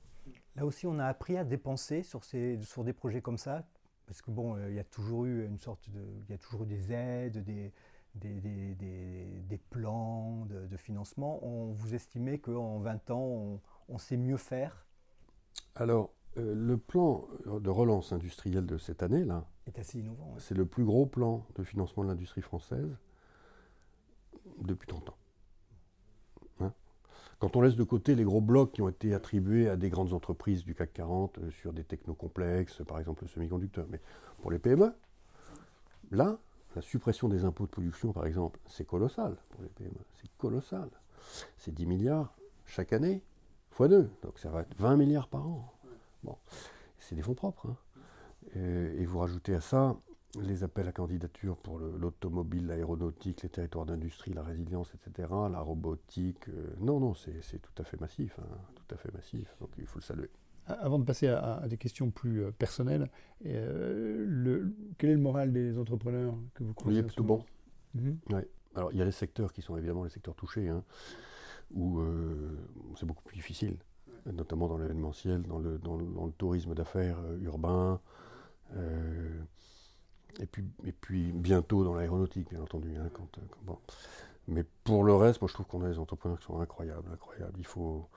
Là 0.57 0.67
aussi, 0.67 0.87
on 0.87 0.99
a 0.99 1.07
appris 1.07 1.37
à 1.37 1.45
dépenser 1.45 2.03
sur, 2.03 2.25
ces, 2.25 2.61
sur 2.63 2.85
des 2.85 2.93
projets 2.93 3.23
comme 3.23 3.39
ça, 3.39 3.65
parce 4.07 4.21
que 4.21 4.31
bon, 4.31 4.57
il 4.69 4.75
y 4.75 4.81
a 4.81 4.85
toujours 4.85 5.25
eu 5.25 5.47
une 5.47 5.59
sorte 5.59 5.89
de, 5.91 6.05
il 6.27 6.31
y 6.31 6.35
a 6.35 6.39
toujours 6.39 6.65
eu 6.65 6.67
des 6.67 6.93
aides, 6.93 7.45
des, 7.45 7.73
des, 8.15 8.41
des, 8.41 8.75
des, 8.75 9.59
plans 9.71 10.47
de, 10.47 10.77
financement. 10.77 11.39
On 11.45 11.73
vous 11.73 11.95
estimez 11.95 12.39
qu'en 12.41 12.81
20 12.81 13.11
ans, 13.11 13.21
on, 13.21 13.61
on, 13.89 13.99
sait 13.99 14.17
mieux 14.17 14.37
faire? 14.37 14.87
Alors, 15.77 16.11
le 16.35 16.77
plan 16.77 17.29
de 17.47 17.71
relance 17.71 18.13
industrielle 18.13 18.67
de 18.67 18.79
cette 18.79 19.03
année, 19.05 19.25
là, 19.25 19.47
assez 19.77 19.99
innovant. 19.99 20.35
C'est 20.39 20.57
le 20.57 20.65
plus 20.67 20.85
gros 20.85 21.07
plan 21.07 21.45
de 21.57 21.63
financement 21.63 22.05
de 22.05 22.09
l'industrie 22.09 22.43
française 22.43 22.97
depuis 24.63 24.87
30 24.87 25.11
ans. 25.11 25.17
Hein? 26.61 26.73
Quand 27.39 27.57
on 27.57 27.61
laisse 27.61 27.77
de 27.77 27.85
côté 27.85 28.15
les 28.15 28.25
gros 28.25 28.41
blocs 28.41 28.73
qui 28.73 28.83
ont 28.83 28.89
été 28.89 29.15
attribués 29.15 29.69
à 29.69 29.77
des 29.77 29.91
grandes 29.91 30.13
entreprises 30.13 30.65
du 30.65 30.75
CAC 30.75 30.93
40 30.95 31.39
euh, 31.39 31.51
sur 31.51 31.73
des 31.73 31.85
technocomplexes, 31.85 32.83
par 32.87 32.99
exemple 32.99 33.25
le 33.25 33.29
semi-conducteur, 33.29 33.87
mais 33.91 34.01
pour 34.41 34.51
les 34.51 34.59
PME, 34.59 34.93
là, 36.11 36.39
la 36.77 36.83
suppression 36.83 37.29
des 37.29 37.45
impôts 37.45 37.67
de 37.67 37.71
production, 37.71 38.13
par 38.13 38.27
exemple, 38.27 38.61
c'est 38.67 38.87
colossal 38.87 39.37
pour 39.51 39.63
les 39.63 39.69
PME. 39.69 40.01
C'est 40.21 40.31
colossal. 40.37 40.89
C'est 41.57 41.75
10 41.75 41.87
milliards 41.87 42.35
chaque 42.67 42.93
année, 42.93 43.23
fois 43.71 43.89
2. 43.89 44.11
Donc 44.23 44.39
ça 44.39 44.51
va 44.51 44.63
être 44.63 44.75
20 44.77 44.97
milliards 44.97 45.29
par 45.29 45.47
an. 45.47 45.73
Bon, 46.23 46.37
c'est 46.99 47.15
des 47.15 47.23
fonds 47.23 47.35
propres. 47.35 47.69
hein. 47.69 47.77
Et, 48.57 49.03
et 49.03 49.05
vous 49.05 49.19
rajoutez 49.19 49.55
à 49.55 49.61
ça 49.61 49.97
les 50.43 50.63
appels 50.63 50.87
à 50.89 50.93
candidature 50.93 51.57
pour 51.57 51.79
le- 51.79 51.97
l'automobile, 51.99 52.67
l'aéronautique, 52.67 53.43
les 53.43 53.49
territoires 53.49 53.87
d'industrie, 53.87 54.33
la 54.35 54.43
résilience, 54.43 54.93
etc., 54.95 55.29
la 55.51 55.61
robotique. 55.61 56.49
euh, 56.49 56.75
non, 56.81 57.01
non, 57.01 57.15
c'est 57.15 57.59
tout 57.61 57.73
à 57.83 57.85
fait 57.85 57.99
massif. 58.01 58.39
hein, 58.39 58.57
tout 58.75 58.95
à 58.95 58.99
fait 58.99 59.13
massif. 59.15 59.55
Donc 59.61 59.71
il 59.79 59.87
faut 59.87 59.99
le 59.99 60.05
saluer. 60.05 60.31
Avant 60.67 60.99
de 60.99 61.05
passer 61.05 61.29
à, 61.29 61.55
à 61.57 61.67
des 61.69 61.79
questions 61.79 62.11
plus 62.11 62.45
euh, 62.45 62.51
personnelles, 62.51 63.09
euh, 63.47 64.25
le- 64.29 64.75
quel 64.99 65.11
est 65.11 65.15
le 65.15 65.21
moral 65.21 65.51
des 65.53 65.79
entrepreneurs 65.79 66.35
que 66.55 66.63
vous 66.63 66.71
Il 66.71 66.75
croisez 66.75 66.99
est 66.99 67.03
plutôt 67.05 67.25
bon. 67.25 67.45
Mhm. 67.95 68.19
Alors, 68.75 68.93
il 68.93 68.99
y 68.99 69.03
a 69.03 69.05
les 69.07 69.11
secteurs 69.13 69.53
qui 69.53 69.63
sont 69.63 69.77
évidemment 69.79 70.05
les 70.05 70.11
secteurs 70.11 70.35
touchés, 70.37 70.69
hein, 70.69 70.85
où 71.73 72.01
euh, 72.01 72.55
c'est 72.97 73.07
beaucoup 73.07 73.25
plus 73.25 73.35
difficile, 73.37 73.79
notamment 74.31 74.69
dans 74.69 74.77
l'événementiel, 74.77 75.43
dans 75.43 75.59
le, 75.59 75.79
dans, 75.79 75.97
le- 75.97 76.05
dans 76.15 76.27
le 76.27 76.33
tourisme 76.33 76.75
d'affaires 76.75 77.19
euh, 77.21 77.39
urbain, 77.41 77.99
euh, 78.77 79.41
et, 80.41 80.47
puis, 80.47 80.65
et 80.85 80.93
puis 80.93 81.33
bientôt 81.33 81.85
dans 81.85 81.95
l'aéronautique, 81.95 82.49
bien 82.51 82.61
entendu. 82.63 82.95
hein, 82.97 83.09
quand, 83.13 83.39
euh, 83.39 83.43
quand- 83.51 83.65
bon. 83.65 83.79
Mais 84.47 84.65
pour 84.85 85.05
le 85.05 85.15
reste, 85.15 85.41
moi 85.43 85.49
je 85.49 85.55
trouve 85.55 85.67
qu'on 85.67 85.83
a 85.85 85.89
des 85.91 85.99
entrepreneurs 85.99 86.39
qui 86.39 86.47
sont 86.47 86.61
incroyables, 86.61 87.11
incroyables. 87.13 87.55
Il 87.59 87.67
faut 87.67 88.09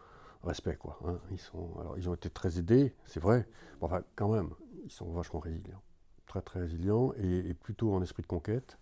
respect, 0.43 0.75
quoi. 0.75 0.97
hein. 1.05 1.19
Ils, 1.31 1.39
sont, 1.39 1.69
alors, 1.79 1.97
ils 1.97 2.09
ont 2.09 2.13
été 2.13 2.29
très 2.29 2.57
aidés, 2.57 2.95
c'est 3.05 3.19
vrai, 3.19 3.47
Bon, 3.79 3.87
enfin, 3.87 4.03
quand 4.15 4.29
même, 4.29 4.49
ils 4.85 4.91
sont 4.91 5.11
vachement 5.11 5.39
résilients. 5.39 5.81
Très, 6.27 6.41
très 6.41 6.61
résilients 6.61 7.13
et, 7.17 7.49
et 7.49 7.53
plutôt 7.53 7.93
en 7.93 8.01
esprit 8.01 8.23
de 8.23 8.27
conquête. 8.27 8.77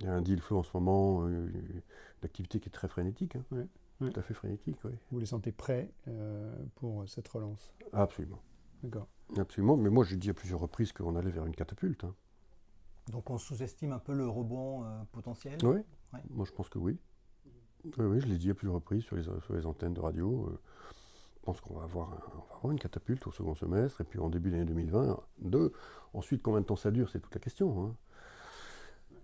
Il 0.00 0.04
y 0.06 0.08
a 0.08 0.12
un 0.12 0.20
deal 0.20 0.40
flow 0.40 0.58
en 0.58 0.62
ce 0.62 0.70
moment, 0.74 1.22
euh, 1.26 1.48
une 1.48 1.82
activité 2.24 2.60
qui 2.60 2.68
est 2.68 2.72
très 2.72 2.88
frénétique. 2.88 3.36
hein. 3.36 3.44
Ouais, 3.50 3.66
ouais. 4.00 4.10
Tout 4.10 4.20
à 4.20 4.22
fait 4.22 4.34
frénétique, 4.34 4.76
oui. 4.84 4.92
Vous 5.10 5.18
les 5.18 5.26
sentez 5.26 5.50
prêts 5.52 5.90
euh, 6.08 6.54
pour 6.76 7.08
cette 7.08 7.26
relance? 7.28 7.72
Absolument. 7.92 8.40
D'accord. 8.82 9.06
Absolument. 9.36 9.76
Mais 9.76 9.90
moi, 9.90 10.04
j'ai 10.04 10.16
dit 10.16 10.30
à 10.30 10.34
plusieurs 10.34 10.60
reprises 10.60 10.92
qu'on 10.92 11.16
allait 11.16 11.30
vers 11.30 11.46
une 11.46 11.54
catapulte. 11.54 12.04
hein. 12.04 12.14
Donc 13.10 13.30
on 13.30 13.38
sous-estime 13.38 13.92
un 13.92 13.98
peu 13.98 14.12
le 14.14 14.28
rebond 14.28 14.84
euh, 14.84 15.02
potentiel? 15.10 15.58
Oui. 15.64 15.78
Ouais. 16.12 16.20
Moi, 16.30 16.44
je 16.46 16.52
pense 16.52 16.68
que 16.68 16.78
oui. 16.78 16.98
Oui, 17.84 17.92
oui, 18.06 18.20
je 18.20 18.26
l'ai 18.26 18.36
dit 18.38 18.50
à 18.50 18.54
plusieurs 18.54 18.76
reprises 18.76 19.02
sur 19.02 19.16
les, 19.16 19.24
sur 19.24 19.54
les 19.54 19.66
antennes 19.66 19.94
de 19.94 20.00
radio. 20.00 20.46
euh, 20.50 20.60
je 21.34 21.40
pense 21.46 21.60
qu'on 21.60 21.74
va, 21.74 21.82
avoir 21.82 22.10
un- 22.12 22.20
on 22.36 22.38
va 22.50 22.54
avoir 22.58 22.70
une 22.72 22.78
catapulte 22.78 23.26
au 23.26 23.32
second 23.32 23.56
semestre, 23.56 24.00
et 24.00 24.04
puis 24.04 24.20
en 24.20 24.28
début 24.28 24.50
d'année 24.52 24.64
2022. 24.64 25.72
Ensuite, 26.14 26.40
combien 26.42 26.60
de 26.60 26.66
temps 26.66 26.76
ça 26.76 26.92
dure, 26.92 27.10
c'est 27.10 27.18
toute 27.18 27.34
la 27.34 27.40
question. 27.40 27.84
hein. 27.86 27.96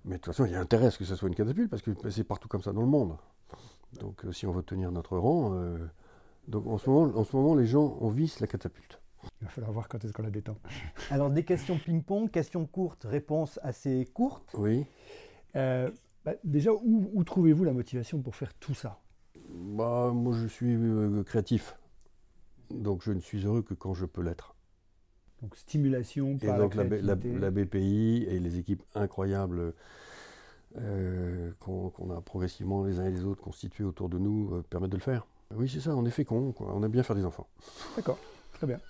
Mais 0.04 0.16
de 0.16 0.20
toute 0.20 0.26
façon, 0.34 0.44
il 0.46 0.50
y 0.52 0.56
a 0.56 0.60
intérêt 0.60 0.86
à 0.86 0.90
ce 0.90 0.98
que 0.98 1.04
ça 1.04 1.14
soit 1.14 1.28
une 1.28 1.36
catapulte, 1.36 1.70
parce 1.70 1.82
que 1.82 1.92
c'est 2.10 2.24
partout 2.24 2.48
comme 2.48 2.62
ça 2.62 2.72
dans 2.72 2.80
le 2.80 2.88
monde. 2.88 3.16
Donc, 4.00 4.24
euh, 4.24 4.32
si 4.32 4.46
on 4.46 4.52
veut 4.52 4.62
tenir 4.64 4.90
notre 4.90 5.16
rang, 5.16 5.52
euh, 5.54 5.78
donc 6.48 6.66
en 6.66 6.78
ce, 6.78 6.90
moment, 6.90 7.16
en 7.16 7.22
ce 7.24 7.36
moment, 7.36 7.54
les 7.54 7.66
gens, 7.66 7.96
on 8.00 8.08
vise 8.08 8.40
la 8.40 8.48
catapulte. 8.48 9.00
Il 9.40 9.44
va 9.44 9.50
falloir 9.50 9.72
voir 9.72 9.88
quand 9.88 10.04
est-ce 10.04 10.12
qu'on 10.12 10.22
la 10.22 10.30
détend. 10.30 10.56
Alors 11.10 11.30
des 11.30 11.44
questions 11.44 11.78
ping-pong, 11.78 12.30
questions 12.30 12.66
courtes, 12.66 13.04
réponses 13.08 13.58
assez 13.62 14.06
courtes. 14.14 14.50
Oui. 14.54 14.84
Euh, 15.56 15.90
bah, 16.24 16.34
déjà, 16.44 16.72
où, 16.72 17.10
où 17.14 17.24
trouvez-vous 17.24 17.64
la 17.64 17.72
motivation 17.72 18.20
pour 18.20 18.34
faire 18.36 18.52
tout 18.54 18.74
ça? 18.74 18.98
Bah, 19.50 20.10
moi, 20.14 20.34
je 20.36 20.46
suis 20.46 20.74
euh, 20.74 21.22
créatif. 21.24 21.76
Donc, 22.70 23.02
je 23.02 23.12
ne 23.12 23.20
suis 23.20 23.44
heureux 23.46 23.62
que 23.62 23.74
quand 23.74 23.94
je 23.94 24.04
peux 24.06 24.22
l'être. 24.22 24.54
Donc 25.40 25.54
stimulation 25.56 26.36
Et 26.42 26.46
par 26.48 26.58
donc 26.58 26.74
la 26.74 26.82
la, 26.82 26.88
B- 26.88 26.92
la- 27.00 27.14
créativité. 27.14 27.38
la 27.38 27.50
BPI 27.52 28.24
et 28.28 28.40
les 28.40 28.58
équipes 28.58 28.82
incroyables 28.96 29.72
euh, 30.78 31.52
qu'on 31.60 32.10
a 32.10 32.20
progressivement 32.20 32.84
les 32.84 32.98
uns 32.98 33.06
et 33.06 33.10
les 33.10 33.24
autres 33.24 33.40
constituées 33.40 33.84
autour 33.84 34.08
de 34.08 34.18
nous 34.18 34.50
euh, 34.52 34.62
permettent 34.68 34.90
de 34.90 34.96
le 34.96 35.02
faire. 35.02 35.26
Oui, 35.54 35.68
c'est 35.72 35.80
ça, 35.80 35.94
on 35.96 36.04
est 36.04 36.10
fécond, 36.10 36.52
quoi. 36.52 36.72
on 36.74 36.82
aime 36.82 36.90
bien 36.90 37.02
faire 37.04 37.16
des 37.16 37.24
enfants. 37.24 37.46
D'accord, 37.96 38.18
très 38.58 38.66
bien. 38.66 38.80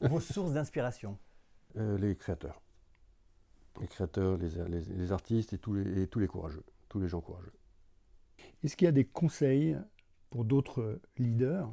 Vos 0.08 0.20
sources 0.20 0.52
d'inspiration. 0.52 1.18
Euh, 1.76 1.98
les 1.98 2.16
créateurs. 2.16 2.60
Les 3.80 3.86
créateurs, 3.88 4.36
les, 4.36 4.50
les- 4.68 4.80
les 4.94 5.12
artistes 5.12 5.52
et 5.52 5.58
tous 5.58 5.74
les, 5.74 6.02
et 6.02 6.06
tous 6.06 6.18
les 6.18 6.26
courageux, 6.28 6.62
tous 6.88 7.00
les 7.00 7.08
gens 7.08 7.20
courageux. 7.20 7.52
Est-ce 8.62 8.76
qu'il 8.76 8.84
y 8.86 8.88
a 8.88 8.92
des 8.92 9.04
conseils 9.06 9.76
pour 10.30 10.44
d'autres 10.44 11.00
leaders 11.18 11.70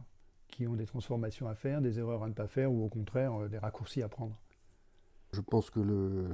qui 0.47 0.67
ont 0.67 0.75
des 0.75 0.85
transformations 0.85 1.47
à 1.47 1.55
faire, 1.55 1.81
des 1.81 1.99
erreurs 1.99 2.23
à 2.23 2.27
ne 2.27 2.33
pas 2.33 2.47
faire 2.47 2.71
ou 2.71 2.83
au 2.85 2.89
contraire 2.89 3.33
euh, 3.41 3.47
des 3.49 3.57
raccourcis 3.57 4.01
à 4.01 4.09
prendre? 4.09 4.35
Je 5.33 5.41
pense 5.41 5.69
que 5.69 5.79
le, 5.79 6.29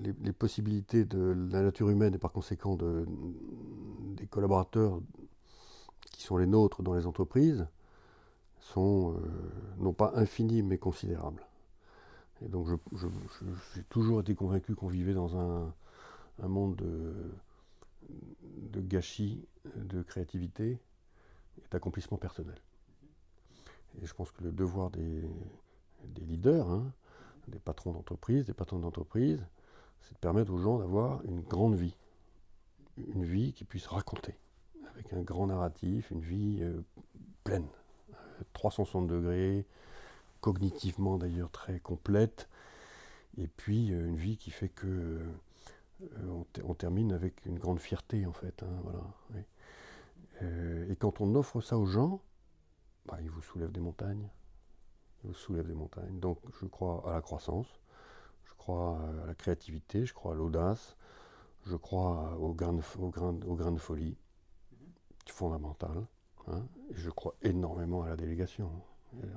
les, 0.00 0.14
les 0.22 0.32
possibilités 0.32 1.04
de 1.04 1.34
la 1.50 1.60
nature 1.62 1.90
humaine 1.90 2.14
et 2.14 2.18
par 2.18 2.32
conséquent 2.32 2.76
de, 2.76 3.06
des 4.16 4.26
collaborateurs 4.26 5.00
qui 6.12 6.22
sont 6.22 6.36
les 6.38 6.46
nôtres 6.46 6.82
dans 6.82 6.94
les 6.94 7.06
entreprises 7.06 7.66
sont 8.64 9.16
euh, 9.16 9.20
non 9.78 9.92
pas 9.92 10.12
infinies 10.14 10.62
mais 10.62 10.78
considérables. 10.78 11.46
Et 12.42 12.48
donc 12.48 12.68
j'ai 13.74 13.82
toujours 13.84 14.20
été 14.20 14.34
convaincu 14.34 14.74
qu'on 14.74 14.88
vivait 14.88 15.14
dans 15.14 15.38
un, 15.38 15.72
monde 16.42 16.76
de, 16.76 18.80
gâchis, 18.80 19.46
de 19.76 20.02
créativité 20.02 20.80
et 21.58 21.62
d'accomplissement 21.70 22.18
personnel. 22.18 22.56
Et 24.02 24.06
je 24.06 24.14
pense 24.14 24.32
que 24.32 24.42
le 24.42 24.50
devoir 24.50 24.90
des, 24.90 25.22
leaders, 26.26 26.68
hein, 26.68 26.92
des 27.48 27.60
patrons 27.60 27.92
d'entreprise, 27.92 28.44
des 28.44 28.54
patrons 28.54 28.78
d'entreprise, 28.78 29.46
c'est 30.00 30.14
de 30.14 30.18
permettre 30.18 30.52
aux 30.52 30.58
gens 30.58 30.78
d'avoir 30.78 31.24
une 31.24 31.42
grande 31.42 31.76
vie. 31.76 31.96
Une 32.96 33.24
vie 33.24 33.52
qui 33.52 33.64
puisse 33.64 33.86
raconter, 33.86 34.34
avec 34.90 35.12
un 35.12 35.22
grand 35.22 35.46
narratif, 35.46 36.10
une 36.10 36.20
vie 36.20 36.58
euh, 36.62 36.82
pleine, 37.42 37.66
360 38.52 39.06
degrés, 39.08 39.66
cognitivement 40.40 41.18
d'ailleurs 41.18 41.50
très 41.50 41.80
complète, 41.80 42.48
et 43.38 43.48
puis 43.48 43.92
euh, 43.92 44.06
une 44.08 44.16
vie 44.16 44.36
qui 44.36 44.50
fait 44.50 44.68
que 44.68 44.86
euh, 44.86 45.32
on, 46.28 46.44
te- 46.52 46.62
on 46.64 46.74
termine 46.74 47.12
avec 47.12 47.44
une 47.46 47.58
grande 47.58 47.80
fierté 47.80 48.26
en 48.26 48.32
fait. 48.32 48.62
hein, 48.62 48.80
voilà, 48.84 49.00
oui. 49.34 49.40
Euh, 50.42 50.90
et 50.90 50.96
quand 50.96 51.20
on 51.20 51.34
offre 51.34 51.60
ça 51.60 51.78
aux 51.78 51.86
gens, 51.86 52.20
bah, 53.06 53.18
ils 53.22 53.30
vous 53.30 53.42
soulèvent 53.42 53.72
des 53.72 53.80
montagnes. 53.80 54.28
Ils 55.24 55.28
vous 55.28 55.34
soulèvent 55.34 55.66
des 55.68 55.74
montagnes. 55.74 56.20
Donc 56.20 56.38
je 56.60 56.66
crois 56.66 57.04
à 57.10 57.14
la 57.14 57.20
croissance, 57.22 57.66
je 58.46 58.54
crois 58.54 59.00
à 59.24 59.26
la 59.26 59.34
créativité, 59.34 60.06
je 60.06 60.14
crois 60.14 60.32
à 60.32 60.36
l'audace, 60.36 60.96
je 61.66 61.76
crois 61.76 62.36
au 62.38 62.54
grain 62.54 62.74
de, 62.74 62.82
au 63.00 63.10
grain, 63.10 63.36
au 63.46 63.54
grain 63.56 63.72
de 63.72 63.78
folie, 63.80 64.16
fondamental. 65.28 66.06
Hein, 66.48 66.66
je 66.92 67.10
crois 67.10 67.34
énormément 67.42 68.02
à 68.02 68.08
la 68.08 68.16
délégation. 68.16 68.70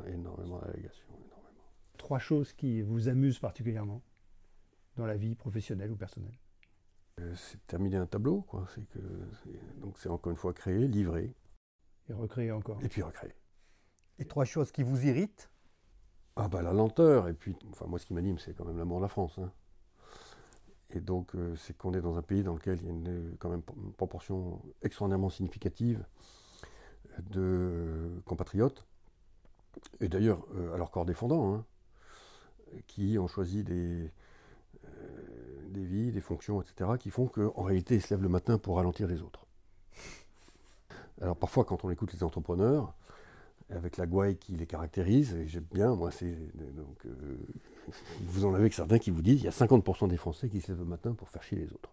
Énormément 0.08 0.60
à 0.62 0.65
la 0.67 0.72
délégation. 0.74 1.06
énormément. 1.10 1.63
Trois 1.98 2.20
choses 2.20 2.54
qui 2.54 2.82
vous 2.82 3.08
amusent 3.10 3.39
particulièrement 3.39 4.02
dans 4.96 5.06
la 5.06 5.15
vie 5.17 5.36
professionnelle 5.36 5.91
ou 5.91 5.96
personnelle. 5.96 6.38
Euh, 7.20 7.34
C'est 7.36 7.65
terminer 7.67 7.98
un 7.98 8.06
tableau, 8.08 8.41
quoi. 8.41 8.65
C'est 8.74 8.88
que, 8.89 9.00
donc 9.82 9.98
c'est 10.00 10.10
encore 10.10 10.32
une 10.32 10.38
fois 10.38 10.54
créer, 10.54 10.88
livrer, 10.88 11.34
Et 12.10 12.13
recréer 12.13 12.52
encore. 12.52 12.80
et 12.84 12.89
puis 12.89 13.02
recréer. 13.02 13.34
Et 14.20 14.26
trois 14.26 14.46
choses 14.46 14.72
qui 14.72 14.84
vous 14.84 15.06
irritent. 15.06 15.52
Ah 16.36 16.48
bah 16.48 16.62
la 16.62 16.74
lenteur, 16.74 17.28
et 17.28 17.34
puis, 17.34 17.56
enfin 17.72 17.86
moi 17.88 17.98
ce 18.00 18.06
qui 18.06 18.13
m'anime 18.13 18.38
c'est 18.38 18.54
quand 18.56 18.65
même 18.65 18.78
l'amour 18.78 18.98
de 19.00 19.04
la 19.04 19.08
France. 19.10 19.38
hein. 19.39 19.52
Et 20.91 21.02
donc 21.02 21.36
euh, 21.36 21.56
c'est 21.56 21.76
qu'on 21.76 21.93
est 21.93 22.02
dans 22.02 22.15
un 22.17 22.22
pays 22.22 22.43
dans 22.43 22.54
lequel 22.54 22.80
il 22.82 22.86
y 22.86 22.89
a 22.89 22.91
une, 22.91 23.36
quand 23.39 23.50
même 23.50 23.63
une 23.76 23.93
proportion 23.93 24.62
extraordinairement 24.84 25.30
significative 25.30 26.06
de 27.30 28.21
compatriotes, 28.25 28.86
et 29.99 30.08
d'ailleurs 30.08 30.45
euh, 30.56 30.73
à 30.73 30.77
leur 30.77 30.91
corps 30.91 31.06
défendant, 31.06 31.53
hein, 31.56 31.65
qui 32.88 33.17
ont 33.17 33.27
choisi 33.27 33.63
des, 33.63 34.12
euh, 34.86 35.69
des 35.69 35.86
vies, 35.86 36.12
des 36.12 36.21
fonctions, 36.21 36.62
etc., 36.62 36.91
qui 36.99 37.10
font 37.10 37.27
qu'en 37.27 37.63
réalité 37.63 37.95
ils 37.95 38.01
se 38.01 38.13
lèvent 38.13 38.23
le 38.23 38.30
matin 38.30 38.58
pour 38.58 38.77
ralentir 38.77 39.08
les 39.08 39.21
autres. 39.21 39.45
Alors 41.21 41.36
parfois 41.36 41.65
quand 41.65 41.84
on 41.84 41.89
écoute 41.89 42.13
les 42.13 42.23
entrepreneurs, 42.23 42.93
avec 43.69 43.97
la 43.97 44.06
gouaille 44.06 44.38
qui 44.38 44.53
les 44.53 44.65
caractérise, 44.65 45.34
et 45.34 45.47
j'aime 45.47 45.65
bien, 45.71 45.93
moi, 45.95 46.12
c'est. 46.12 46.38
Donc, 46.75 47.06
euh, 47.06 47.38
vous 48.21 48.45
en 48.45 48.53
avez 48.53 48.69
que 48.69 48.75
certains 48.75 48.99
qui 48.99 49.12
vous 49.12 49.21
disent 49.21 49.41
il 49.41 49.45
y 49.45 49.47
a 49.47 49.51
50% 49.51 50.08
des 50.08 50.17
Français 50.17 50.49
qui 50.49 50.62
se 50.62 50.71
lèvent 50.71 50.80
le 50.80 50.86
matin 50.86 51.13
pour 51.13 51.30
faire 51.30 51.43
chier 51.43 51.58
les 51.58 51.71
autres. 51.73 51.91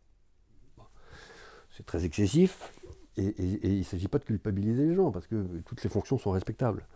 C'est 1.77 1.85
très 1.85 2.05
excessif, 2.05 2.73
et, 3.17 3.27
et- 3.27 3.67
et 3.67 3.69
il 3.71 3.79
ne 3.79 3.83
s'agit 3.85 4.09
pas 4.09 4.19
de 4.19 4.25
culpabiliser 4.25 4.87
les 4.87 4.95
gens, 4.95 5.11
parce 5.11 5.27
que 5.27 5.45
toutes 5.65 5.83
les 5.83 5.91
fonctions 5.91 6.19
sont 6.19 6.31
respectables. 6.31 6.87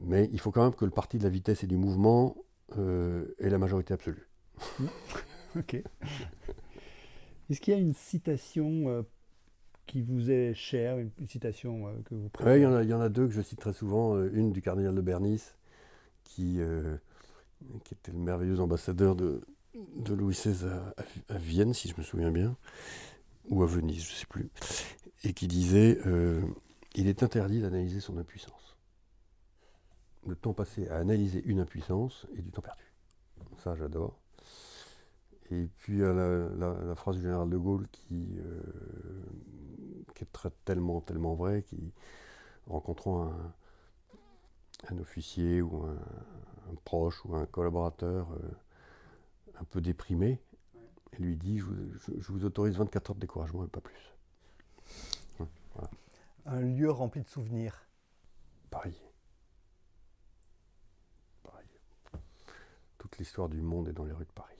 Mais 0.00 0.28
il 0.32 0.40
faut 0.40 0.50
quand 0.50 0.62
même 0.64 0.74
que 0.74 0.84
le 0.84 0.90
parti 0.90 1.18
de 1.18 1.24
la 1.24 1.28
vitesse 1.30 1.64
et 1.64 1.66
du 1.66 1.76
mouvement 1.76 2.36
euh, 2.76 3.34
ait 3.38 3.50
la 3.50 3.58
majorité 3.58 3.94
absolue. 3.94 4.28
Ok. 5.56 5.82
Est-ce 7.48 7.60
qu'il 7.60 7.72
y 7.72 7.76
a 7.76 7.80
une 7.80 7.94
citation 7.94 8.88
euh, 8.88 9.02
qui 9.86 10.02
vous 10.02 10.30
est 10.30 10.52
chère, 10.52 10.98
une, 10.98 11.10
citation 11.26 11.88
euh, 11.88 11.92
que 12.04 12.14
vous 12.14 12.28
préférez 12.28 12.58
il, 12.60 12.62
y 12.62 12.66
en 12.66 12.74
a, 12.74 12.82
il 12.82 12.88
y 12.90 12.92
en 12.94 13.00
a 13.00 13.08
deux 13.08 13.26
que 13.26 13.32
je 13.32 13.40
cite 13.40 13.58
très 13.58 13.72
souvent. 13.72 14.22
Une 14.26 14.52
du 14.52 14.60
cardinal 14.60 14.94
de 14.94 15.00
Bernice, 15.00 15.56
qui, 16.22 16.60
qui 17.84 17.94
était 17.94 18.12
le 18.12 18.18
merveilleux 18.18 18.60
ambassadeur 18.60 19.16
de, 19.16 19.40
de 19.96 20.14
Louis 20.14 20.34
XVI 20.34 20.66
à, 20.66 20.94
à, 21.34 21.38
Vienne, 21.38 21.72
si 21.72 21.88
je 21.88 21.94
me 21.96 22.02
souviens 22.02 22.30
bien, 22.30 22.56
ou 23.50 23.62
à 23.62 23.66
Venise, 23.66 24.04
je 24.04 24.12
ne 24.12 24.16
sais 24.16 24.26
plus, 24.26 24.50
et 25.24 25.32
qui 25.32 25.48
disait 25.48 25.98
euh, 26.06 26.42
Il 26.94 27.08
est 27.08 27.22
interdit 27.22 27.60
d'analyser 27.60 28.00
son 28.00 28.18
impuissance. 28.18 28.76
Le 30.26 30.36
temps 30.36 30.52
passé 30.52 30.88
à 30.88 30.96
analyser 30.96 31.42
une 31.44 31.60
impuissance 31.60 32.26
est 32.36 32.42
du 32.42 32.50
temps 32.50 32.62
perdu. 32.62 32.84
Ça, 33.62 33.74
j'adore. 33.74 34.18
Et 35.50 35.66
puis 35.78 35.98
la, 35.98 36.12
la, 36.12 36.94
phrase 36.94 37.16
du 37.16 37.22
général 37.22 37.48
de 37.48 37.56
Gaulle 37.56 37.88
qui, 37.90 38.38
euh, 38.38 38.60
qui 40.14 40.24
est 40.24 40.48
tellement, 40.66 41.00
tellement 41.00 41.34
vraie, 41.34 41.62
qui, 41.62 41.94
rencontrant 42.68 43.32
un, 44.88 44.98
officier 44.98 45.62
ou 45.62 45.84
un, 45.84 45.96
un, 46.70 46.74
proche 46.84 47.24
ou 47.24 47.34
un 47.34 47.46
collaborateur 47.46 48.28
euh, 48.32 48.50
un 49.60 49.64
peu 49.64 49.80
déprimé, 49.80 50.40
lui 51.18 51.36
dit 51.36 51.58
je, 51.58 51.66
je, 51.98 52.20
je, 52.20 52.32
vous 52.32 52.44
autorise 52.44 52.76
24 52.76 53.10
heures 53.10 53.14
de 53.14 53.20
découragement 53.20 53.64
et 53.64 53.68
pas 53.68 53.80
plus. 53.80 54.14
Voilà. 55.74 55.90
Un 56.46 56.60
lieu 56.60 56.90
rempli 56.90 57.22
de 57.22 57.28
souvenirs. 57.28 57.86
Paris. 58.70 59.00
Paris. 61.42 61.66
Toute 62.98 63.18
l'histoire 63.18 63.48
du 63.48 63.60
monde 63.60 63.88
est 63.88 63.92
dans 63.92 64.04
les 64.04 64.12
rues 64.12 64.24
de 64.24 64.32
Paris. 64.32 64.56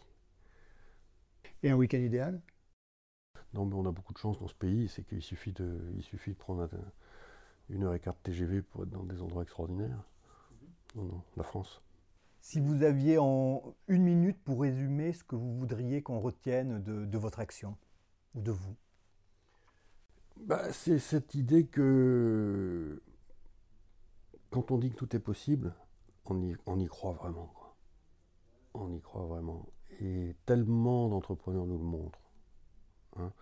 Et 1.62 1.70
un 1.70 1.76
week-end 1.76 1.98
idéal? 1.98 2.40
Non, 3.54 3.64
mais 3.64 3.74
on 3.74 3.86
a 3.86 3.92
beaucoup 3.92 4.12
de 4.12 4.18
chance 4.18 4.38
dans 4.38 4.48
ce 4.48 4.54
pays, 4.54 4.88
c'est 4.88 5.04
qu'il 5.04 5.22
suffit 5.22 5.52
de, 5.52 5.90
il 5.96 6.02
suffit 6.02 6.32
de 6.32 6.36
prendre 6.36 6.62
un, 6.62 6.68
une 7.70 7.84
heure 7.84 7.94
et 7.94 8.00
quart 8.00 8.14
de 8.14 8.20
TGV 8.22 8.62
pour 8.62 8.82
être 8.82 8.90
dans 8.90 9.04
des 9.04 9.20
endroits 9.20 9.42
extraordinaires. 9.42 10.02
Non, 10.94 11.04
non, 11.04 11.22
la 11.36 11.42
France. 11.42 11.82
Si 12.40 12.60
vous 12.60 12.82
aviez 12.82 13.18
en 13.18 13.74
une 13.88 14.02
minute 14.02 14.42
pour 14.42 14.60
résumer 14.60 15.12
ce 15.12 15.24
que 15.24 15.36
vous 15.36 15.54
voudriez 15.58 16.02
qu'on 16.02 16.20
retienne 16.20 16.82
de, 16.82 17.18
votre 17.18 17.40
action 17.40 17.76
ou 18.34 18.40
de 18.40 18.52
vous? 18.52 18.76
Bah, 20.36 20.72
C'est 20.72 20.98
cette 20.98 21.34
idée 21.34 21.66
que 21.66 23.02
quand 24.50 24.70
on 24.70 24.78
dit 24.78 24.90
que 24.90 24.96
tout 24.96 25.14
est 25.14 25.20
possible, 25.20 25.74
on 26.24 26.78
y, 26.78 26.86
croit 26.86 27.12
vraiment. 27.12 27.52
On 28.74 28.92
y 28.92 29.00
croit 29.00 29.26
vraiment. 29.26 29.66
Et 30.00 30.36
tellement 30.46 31.08
d'entrepreneurs 31.08 31.66
nous 31.66 31.78
le 31.78 31.84
montrent. 31.84 32.30
Hein. 33.16 33.32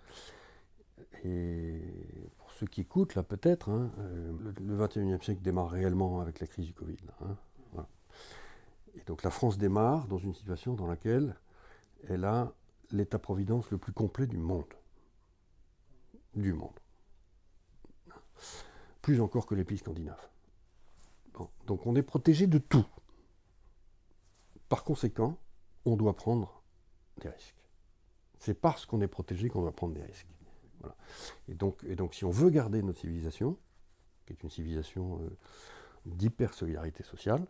Et 1.24 1.82
pour 2.38 2.52
ceux 2.52 2.66
qui 2.66 2.82
écoutent, 2.82 3.14
là 3.14 3.22
peut-être, 3.22 3.68
hein, 3.68 3.92
euh, 3.98 4.32
le, 4.40 4.76
le 4.76 4.86
21e 4.86 5.22
siècle 5.22 5.42
démarre 5.42 5.70
réellement 5.70 6.20
avec 6.20 6.40
la 6.40 6.46
crise 6.46 6.66
du 6.66 6.72
Covid. 6.72 6.96
Hein. 7.20 7.36
Et 8.96 9.04
donc 9.06 9.22
la 9.22 9.30
France 9.30 9.58
démarre 9.58 10.06
dans 10.06 10.18
une 10.18 10.34
situation 10.34 10.74
dans 10.74 10.86
laquelle 10.86 11.36
elle 12.08 12.24
a 12.24 12.52
l'État-providence 12.90 13.70
le 13.70 13.78
plus 13.78 13.92
complet 13.92 14.26
du 14.26 14.38
monde. 14.38 14.72
Du 16.34 16.52
monde. 16.52 16.78
Plus 19.02 19.20
encore 19.20 19.46
que 19.46 19.54
les 19.54 19.64
pays 19.64 19.78
scandinaves. 19.78 20.28
Donc 21.66 21.86
on 21.86 21.94
est 21.96 22.02
protégé 22.02 22.46
de 22.46 22.58
tout. 22.58 22.86
Par 24.68 24.84
conséquent, 24.84 25.38
on 25.84 25.96
doit 25.96 26.16
prendre 26.16 26.62
des 27.20 27.28
risques. 27.28 27.54
C'est 28.38 28.54
parce 28.54 28.86
qu'on 28.86 29.00
est 29.00 29.08
protégé 29.08 29.48
qu'on 29.48 29.62
doit 29.62 29.72
prendre 29.72 29.94
des 29.94 30.02
risques. 30.02 30.26
Voilà. 30.80 30.96
Et, 31.48 31.54
donc, 31.54 31.82
et 31.84 31.96
donc 31.96 32.14
si 32.14 32.24
on 32.24 32.30
veut 32.30 32.50
garder 32.50 32.82
notre 32.82 33.00
civilisation, 33.00 33.56
qui 34.26 34.32
est 34.32 34.42
une 34.42 34.50
civilisation 34.50 35.20
euh, 35.20 35.30
d'hyper-solidarité 36.06 37.02
sociale, 37.02 37.46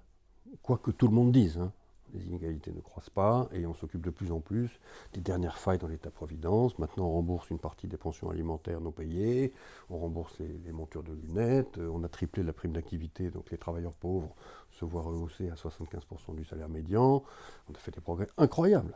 quoi 0.63 0.79
que 0.79 0.91
tout 0.91 1.07
le 1.07 1.15
monde 1.15 1.33
dise, 1.33 1.59
hein, 1.59 1.73
les 2.15 2.27
inégalités 2.27 2.73
ne 2.73 2.81
croissent 2.81 3.11
pas 3.11 3.49
et 3.53 3.67
on 3.67 3.75
s'occupe 3.75 4.05
de 4.05 4.11
plus 4.11 4.33
en 4.33 4.41
plus 4.41 4.81
des 5.13 5.21
dernières 5.21 5.59
failles 5.59 5.79
dans 5.79 5.89
l'État-providence. 5.89 6.79
Maintenant, 6.79 7.07
on 7.07 7.13
rembourse 7.13 7.51
une 7.51 7.59
partie 7.59 7.87
des 7.87 7.97
pensions 7.97 8.31
alimentaires 8.31 8.81
non 8.81 8.93
payées, 8.93 9.53
on 9.91 9.99
rembourse 9.99 10.39
les, 10.39 10.73
montures 10.73 11.03
de 11.03 11.13
lunettes, 11.13 11.79
on 11.79 12.03
a 12.05 12.09
triplé 12.09 12.43
la 12.43 12.53
prime 12.53 12.73
d'activité, 12.73 13.31
donc 13.31 13.51
les 13.51 13.59
travailleurs 13.59 13.95
pauvres 13.95 14.35
se 14.71 14.85
voient 14.85 15.03
rehausser 15.03 15.49
à 15.51 15.55
75% 15.55 16.35
du 16.35 16.45
salaire 16.45 16.69
médian. 16.69 17.23
On 17.69 17.75
a 17.75 17.79
fait 17.79 17.93
des 17.93 18.01
progrès 18.01 18.29
incroyables, 18.39 18.95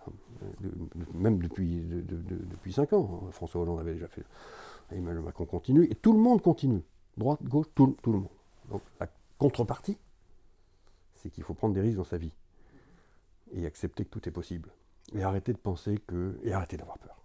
même 1.15 1.41
depuis, 1.43 1.81
de, 1.81 2.01
de, 2.01 2.17
de, 2.17 2.37
depuis 2.37 2.73
5 2.73 2.93
ans. 2.93 3.29
François 3.33 3.63
Hollande 3.63 3.81
avait 3.81 3.95
déjà 3.95 4.09
fait, 4.09 4.25
Emmanuel 4.93 5.23
Macron 5.23 5.47
continue, 5.47 5.85
et 5.85 5.95
tout 5.95 6.13
le 6.13 6.19
monde 6.19 6.43
continue. 6.43 6.83
Droite, 7.17 7.43
gauche, 7.43 7.67
tout, 7.75 7.97
tout 8.03 8.13
le 8.13 8.19
monde. 8.19 8.29
Donc 8.71 8.83
la 9.01 9.09
contrepartie, 9.39 9.99
c'est 11.23 11.31
qu'il 11.31 11.45
faut 11.45 11.55
prendre 11.55 11.75
des 11.75 11.81
risques 11.81 11.97
dans 11.97 12.05
sa 12.05 12.17
vie 12.17 12.33
et 13.53 13.67
accepter 13.67 14.05
que 14.05 14.11
tout 14.11 14.29
est 14.29 14.33
possible. 14.33 14.71
Et 15.15 15.23
arrêter 15.23 15.53
de 15.53 15.59
penser 15.59 15.99
que. 16.07 16.39
et 16.43 16.53
arrêter 16.53 16.77
d'avoir 16.77 16.99
peur. 16.99 17.17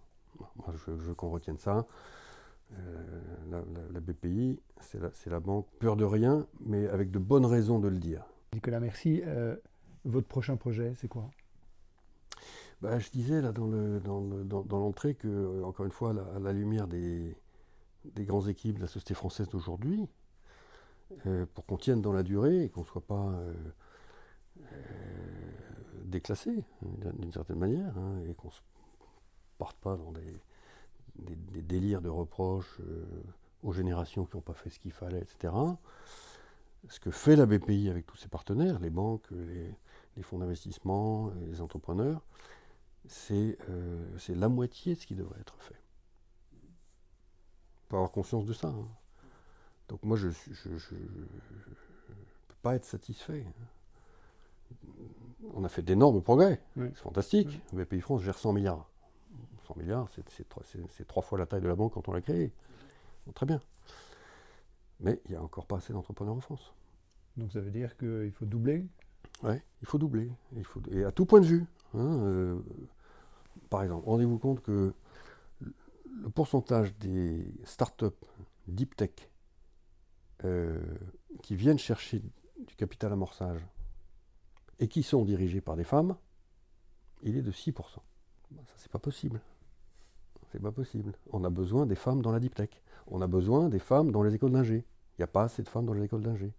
Moi, 0.56 0.74
je 0.74 0.90
veux 0.90 1.14
qu'on 1.14 1.30
retienne 1.30 1.58
ça. 1.58 1.86
Euh, 2.72 3.20
la, 3.50 3.58
la, 3.58 3.92
la, 3.92 4.00
BPI, 4.00 4.60
c'est 4.80 5.00
la, 5.00 5.10
la, 5.26 5.40
banque 5.40 5.68
peur 5.78 5.94
de 5.96 6.04
rien, 6.04 6.46
mais 6.60 6.88
avec 6.88 7.12
de 7.12 7.20
bonnes 7.20 7.46
raisons 7.46 7.78
de 7.78 7.86
le 7.86 7.98
dire. 7.98 8.24
Nicolas, 8.54 8.80
merci. 8.80 9.22
Euh, 9.24 9.56
votre 10.04 10.26
prochain 10.26 10.56
projet, 10.56 10.92
c'est 10.96 11.06
quoi? 11.06 11.30
Bah, 12.80 12.98
Je 12.98 13.08
disais 13.10 13.40
là 13.40 13.52
dans 13.52 13.66
l'entrée 13.66 14.44
dans, 14.44 14.62
dans 14.62 14.92
que, 14.92 15.62
encore 15.62 15.86
une 15.86 15.92
fois, 15.92 16.10
à 16.34 16.38
la, 16.40 16.52
lumière 16.52 16.88
des, 16.88 17.36
des 18.04 18.24
grandes 18.24 18.48
équipes 18.48 18.76
de 18.76 18.82
la 18.82 18.88
société 18.88 19.14
française 19.14 19.48
d'aujourd'hui, 19.48 20.08
euh, 21.26 21.46
pour 21.54 21.66
qu'on 21.66 21.76
tienne 21.76 22.02
dans 22.02 22.12
la 22.12 22.24
durée 22.24 22.64
et 22.64 22.68
qu'on 22.68 22.80
ne 22.80 22.86
soit 22.86 23.06
pas 23.06 23.32
euh, 24.72 26.04
déclassé 26.04 26.64
d'une 26.82 27.32
certaine 27.32 27.58
manière 27.58 27.96
hein, 27.98 28.20
et 28.28 28.34
qu'on 28.34 28.48
ne 28.48 28.52
parte 29.58 29.76
pas 29.78 29.96
dans 29.96 30.12
des, 30.12 30.32
délires 31.62 32.02
de 32.02 32.08
reproches 32.08 32.80
euh, 32.80 33.04
aux 33.62 33.72
générations 33.72 34.24
qui 34.26 34.36
n'ont 34.36 34.42
pas 34.42 34.54
fait 34.54 34.70
ce 34.70 34.78
qu'il 34.78 34.92
fallait, 34.92 35.20
etc. 35.20 35.52
Ce 36.88 37.00
que 37.00 37.10
fait 37.10 37.36
la 37.36 37.46
BPI 37.46 37.88
avec 37.88 38.06
tous 38.06 38.16
ses 38.16 38.28
partenaires, 38.28 38.78
les 38.78 38.90
banques, 38.90 39.28
les, 39.30 40.22
fonds 40.22 40.38
d'investissement, 40.38 41.30
les 41.46 41.60
entrepreneurs, 41.60 42.22
c'est 43.06 43.58
euh, 43.68 44.16
la 44.28 44.48
moitié 44.48 44.94
de 44.94 45.00
ce 45.00 45.06
qui 45.06 45.14
devrait 45.14 45.40
être 45.40 45.60
fait. 45.60 45.80
Il 46.52 47.90
faut 47.90 47.96
avoir 47.96 48.10
conscience 48.10 48.46
de 48.46 48.52
ça. 48.52 48.68
Hein. 48.68 48.88
Donc 49.88 50.02
moi, 50.02 50.16
je 50.16 50.28
ne 50.28 50.32
peux 52.48 52.54
pas 52.62 52.74
être 52.74 52.84
satisfait. 52.84 53.44
On 55.54 55.64
a 55.64 55.68
fait 55.68 55.82
d'énormes 55.82 56.22
progrès. 56.22 56.60
Oui. 56.76 56.88
C'est 56.94 57.02
fantastique. 57.02 57.60
Oui. 57.72 57.84
BPI 57.84 58.00
France 58.00 58.22
gère 58.22 58.38
100 58.38 58.52
milliards. 58.52 58.88
100 59.66 59.76
milliards, 59.76 60.08
c'est 60.28 61.06
trois 61.06 61.22
fois 61.22 61.38
la 61.38 61.46
taille 61.46 61.60
de 61.60 61.68
la 61.68 61.74
banque 61.74 61.94
quand 61.94 62.08
on 62.08 62.12
l'a 62.12 62.20
créée. 62.20 62.52
Bon, 63.26 63.32
très 63.32 63.46
bien. 63.46 63.60
Mais 65.00 65.20
il 65.24 65.32
n'y 65.32 65.36
a 65.36 65.42
encore 65.42 65.66
pas 65.66 65.76
assez 65.76 65.92
d'entrepreneurs 65.92 66.34
en 66.34 66.40
France. 66.40 66.72
Donc 67.36 67.52
ça 67.52 67.60
veut 67.60 67.70
dire 67.70 67.96
qu'il 67.96 68.32
faut 68.32 68.46
doubler? 68.46 68.86
Oui, 69.42 69.54
il 69.82 69.86
faut 69.86 69.98
doubler. 69.98 70.30
Il 70.56 70.64
faut, 70.64 70.80
et 70.90 71.04
à 71.04 71.12
tout 71.12 71.26
point 71.26 71.40
de 71.40 71.46
vue. 71.46 71.66
Hein, 71.94 72.20
euh, 72.22 72.58
par 73.68 73.82
exemple, 73.82 74.08
rendez-vous 74.08 74.38
compte 74.38 74.62
que 74.62 74.94
le 75.60 76.30
pourcentage 76.30 76.96
des 76.98 77.44
startups 77.64 78.06
deep 78.68 78.96
tech 78.96 79.10
euh, 80.44 80.80
qui 81.42 81.56
viennent 81.56 81.78
chercher 81.78 82.22
du 82.66 82.74
capital 82.76 83.12
amorçage 83.12 83.60
et 84.78 84.88
qui 84.88 85.02
sont 85.02 85.24
dirigés 85.24 85.60
par 85.60 85.76
des 85.76 85.84
femmes, 85.84 86.16
il 87.22 87.36
est 87.36 87.42
de 87.42 87.52
6%. 87.52 87.72
Ben, 88.50 88.62
ça, 88.64 88.74
c'est 88.76 88.90
pas 88.90 88.98
possible. 88.98 89.40
C'est 90.52 90.60
pas 90.60 90.72
possible. 90.72 91.12
On 91.32 91.44
a 91.44 91.50
besoin 91.50 91.86
des 91.86 91.94
femmes 91.94 92.22
dans 92.22 92.32
la 92.32 92.40
deep. 92.40 92.60
On 93.08 93.20
a 93.20 93.26
besoin 93.26 93.68
des 93.68 93.78
femmes 93.78 94.10
dans 94.12 94.22
les 94.22 94.34
écoles 94.34 94.52
d'ingé. 94.52 94.84
Il 95.18 95.20
n'y 95.20 95.24
a 95.24 95.28
pas 95.28 95.44
assez 95.44 95.62
de 95.62 95.68
femmes 95.68 95.86
dans 95.86 95.92
les 95.92 96.04
écoles 96.04 96.22
d'ingé. 96.22 96.52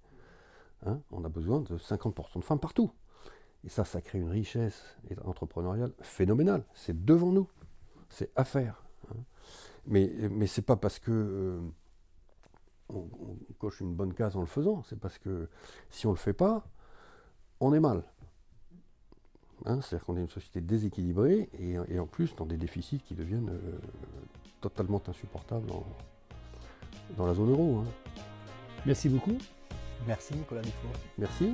Hein 0.85 0.99
on 1.11 1.23
a 1.23 1.29
besoin 1.29 1.61
de 1.61 1.77
50% 1.77 2.39
de 2.39 2.43
femmes 2.43 2.59
partout. 2.59 2.91
Et 3.63 3.69
ça, 3.69 3.85
ça 3.85 4.01
crée 4.01 4.19
une 4.19 4.29
richesse 4.29 4.97
entrepreneuriale 5.23 5.93
phénoménale. 6.01 6.63
C'est 6.73 7.05
devant 7.05 7.31
nous. 7.31 7.47
C'est 8.09 8.31
à 8.35 8.43
faire. 8.43 8.83
Hein 9.09 9.17
mais 9.87 10.11
mais 10.29 10.47
c'est 10.47 10.61
pas 10.61 10.75
parce 10.75 10.99
que 10.99 11.11
euh, 11.11 11.59
on, 12.89 12.99
on, 12.99 13.53
coche 13.57 13.79
une 13.79 13.95
bonne 13.95 14.13
case 14.13 14.35
en 14.35 14.41
le 14.41 14.47
faisant. 14.47 14.83
C'est 14.83 14.99
parce 14.99 15.17
que 15.17 15.49
si 15.89 16.07
on 16.07 16.11
le 16.11 16.17
fait 16.17 16.33
pas, 16.33 16.67
on 17.59 17.73
est 17.73 17.79
mal. 17.79 18.03
Hein, 19.65 19.79
C'est-à-dire 19.81 20.05
qu'on 20.05 20.17
est 20.17 20.21
une 20.21 20.29
société 20.29 20.61
déséquilibrée 20.61 21.49
et, 21.59 21.77
et, 21.89 21.99
en 21.99 22.05
plus 22.05 22.35
dans 22.35 22.45
des 22.45 22.57
déficits 22.57 22.99
qui 22.99 23.15
deviennent 23.15 23.49
euh, 23.49 23.77
totalement 24.61 25.01
insupportables 25.07 25.71
en, 25.71 25.85
dans 27.17 27.25
la 27.25 27.33
zone 27.33 27.51
euro. 27.51 27.77
Hein. 27.79 27.85
Merci 28.85 29.09
beaucoup. 29.09 29.37
Merci 30.05 30.35
Nicolas 30.35 30.61
Dufour. 30.61 30.91
Merci. 31.17 31.53